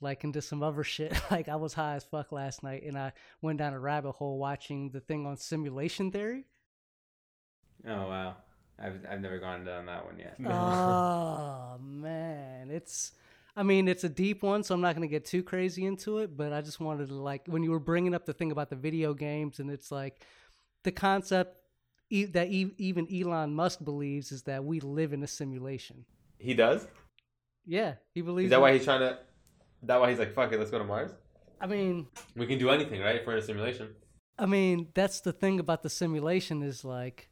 [0.00, 1.12] like into some other shit.
[1.30, 4.38] like I was high as fuck last night, and I went down a rabbit hole
[4.38, 6.46] watching the thing on simulation theory.
[7.86, 8.36] Oh wow.
[8.78, 10.36] I've I've never gone down that one yet.
[10.46, 13.12] oh man, it's.
[13.56, 16.36] I mean, it's a deep one, so I'm not gonna get too crazy into it.
[16.36, 18.76] But I just wanted to like when you were bringing up the thing about the
[18.76, 20.20] video games, and it's like
[20.82, 21.56] the concept
[22.10, 26.04] e- that e- even Elon Musk believes is that we live in a simulation.
[26.38, 26.88] He does.
[27.64, 28.46] Yeah, he believes.
[28.46, 29.18] Is that why he's trying to?
[29.84, 31.12] That why he's like, fuck it, let's go to Mars.
[31.60, 33.16] I mean, We can do anything, right?
[33.16, 33.94] If we're in a simulation.
[34.38, 37.28] I mean, that's the thing about the simulation is like,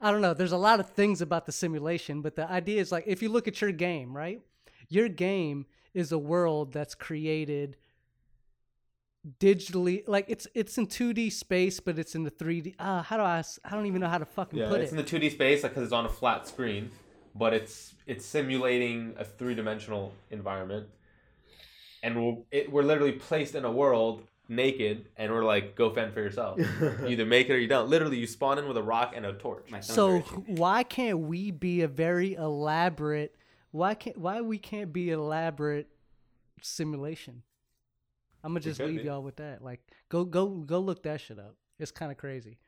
[0.00, 0.34] I don't know.
[0.34, 3.28] There's a lot of things about the simulation, but the idea is like, if you
[3.28, 4.40] look at your game, right?
[4.88, 7.76] Your game is a world that's created
[9.40, 10.02] digitally.
[10.06, 12.74] Like it's it's in 2D space, but it's in the 3D.
[12.78, 13.42] Uh, how do I?
[13.64, 14.92] I don't even know how to fucking Yeah, put it's it.
[14.92, 16.90] in the two D space, like because it's on a flat screen,
[17.34, 20.86] but it's it's simulating a three dimensional environment,
[22.02, 26.12] and we're it, we're literally placed in a world naked, and we're like, go fend
[26.14, 26.58] for yourself.
[26.80, 27.88] You either make it or you don't.
[27.88, 29.70] Literally, you spawn in with a rock and a torch.
[29.70, 33.34] My so why can't we be a very elaborate?
[33.70, 35.88] Why can't why we can't be elaborate
[36.62, 37.42] simulation?
[38.42, 39.06] I'm gonna just leave be.
[39.06, 39.62] y'all with that.
[39.62, 41.56] Like, go go go look that shit up.
[41.78, 42.58] It's kind of crazy.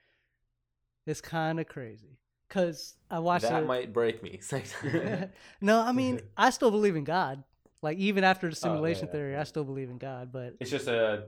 [1.07, 2.19] It's kind of crazy.
[2.51, 4.41] Cause I watched that a- might break me.
[5.61, 7.45] no, I mean I still believe in God.
[7.83, 10.33] Like even after the Oh, yeah, simulation yeah, theory, I still believe in God.
[10.33, 11.25] But it's just a.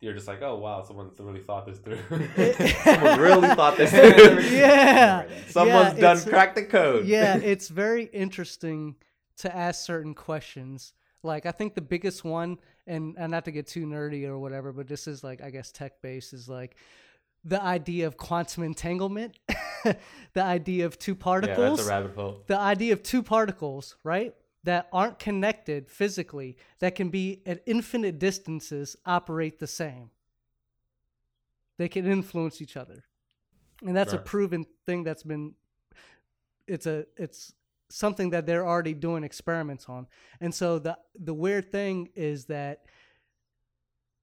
[0.00, 1.98] You're just like, oh wow, someone really thought this through.
[2.84, 4.56] someone really thought this through.
[4.56, 7.06] yeah, Someone's Yeah, done cracked the code.
[7.06, 8.94] yeah, it's very interesting
[9.38, 10.92] to ask certain questions.
[11.24, 14.72] Like I think the biggest one, and, and not to get too nerdy or whatever,
[14.72, 16.76] but this is like I guess tech based is like
[17.44, 19.36] the idea of quantum entanglement,
[19.84, 22.42] the idea of two yeah, particles, that's a rabbit hole.
[22.46, 24.32] the idea of two particles, right?
[24.68, 30.10] That aren't connected physically, that can be at infinite distances, operate the same.
[31.78, 33.04] They can influence each other.
[33.82, 35.54] And that's a proven thing that's been
[36.66, 37.54] it's a it's
[37.88, 40.06] something that they're already doing experiments on.
[40.38, 42.84] And so the the weird thing is that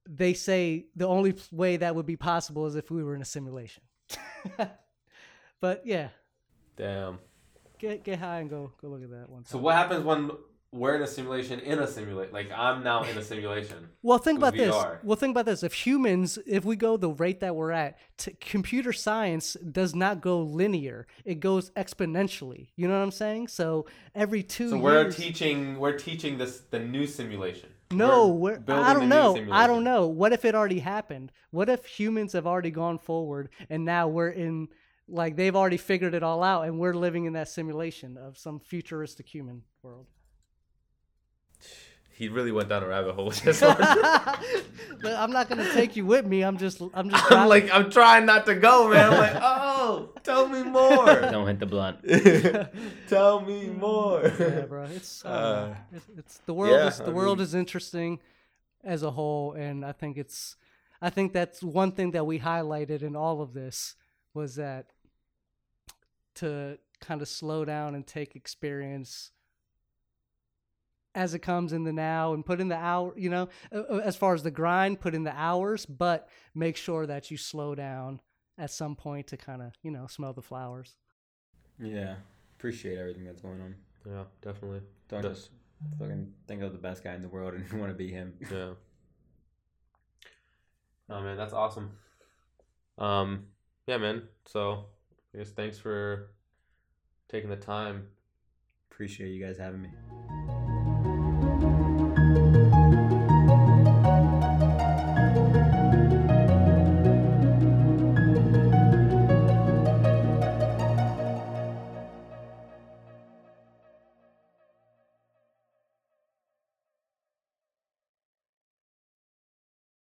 [0.08, 3.24] they say the only way that would be possible is if we were in a
[3.24, 3.82] simulation.
[5.60, 6.10] but yeah,
[6.76, 7.18] Damn.
[7.78, 9.44] Get get high and go go look at that one.
[9.44, 10.30] So what happens when
[10.72, 12.32] we're in a simulation in a simulation?
[12.32, 13.88] Like I'm now in a simulation.
[14.02, 14.74] Well, think about this.
[15.02, 15.62] Well, think about this.
[15.62, 20.20] If humans, if we go the rate that we're at, t- computer science does not
[20.20, 22.68] go linear; it goes exponentially.
[22.76, 23.48] You know what I'm saying?
[23.48, 27.70] So every two So we're teaching we're teaching this the new simulation.
[27.92, 29.46] No, We're we're, I don't know.
[29.52, 30.08] I don't know.
[30.08, 31.30] What if it already happened?
[31.50, 34.68] What if humans have already gone forward and now we're in
[35.08, 38.58] like they've already figured it all out and we're living in that simulation of some
[38.58, 40.06] futuristic human world.
[42.10, 43.76] He really went down a rabbit hole with this one.
[45.02, 46.42] but I'm not gonna take you with me.
[46.42, 49.12] I'm just I'm just I'm like I'm trying not to go, man.
[49.12, 51.04] I'm like, oh, tell me more.
[51.06, 51.98] Don't hit the blunt.
[53.08, 54.22] tell me more.
[54.40, 54.84] yeah, bro.
[54.84, 58.18] It's, uh, Uh, it's it's the world yeah, is the I world mean- is interesting
[58.82, 60.56] as a whole, and I think it's
[61.02, 63.94] I think that's one thing that we highlighted in all of this
[64.32, 64.86] was that
[66.36, 69.30] to kind of slow down and take experience
[71.14, 73.48] as it comes in the now and put in the hour you know
[74.02, 77.74] as far as the grind put in the hours but make sure that you slow
[77.74, 78.20] down
[78.58, 80.96] at some point to kind of you know smell the flowers
[81.78, 82.16] Yeah.
[82.58, 83.74] Appreciate everything that's going on.
[84.06, 84.80] Yeah, definitely.
[85.08, 85.50] Don't That- just
[85.98, 88.32] fucking think of the best guy in the world and you want to be him.
[88.50, 88.72] Yeah.
[91.10, 91.90] Oh man, that's awesome.
[92.98, 93.46] Um,
[93.86, 94.22] yeah, man.
[94.46, 94.86] So
[95.36, 96.30] I guess thanks for
[97.28, 98.06] taking the time.
[98.90, 99.90] Appreciate you guys having me.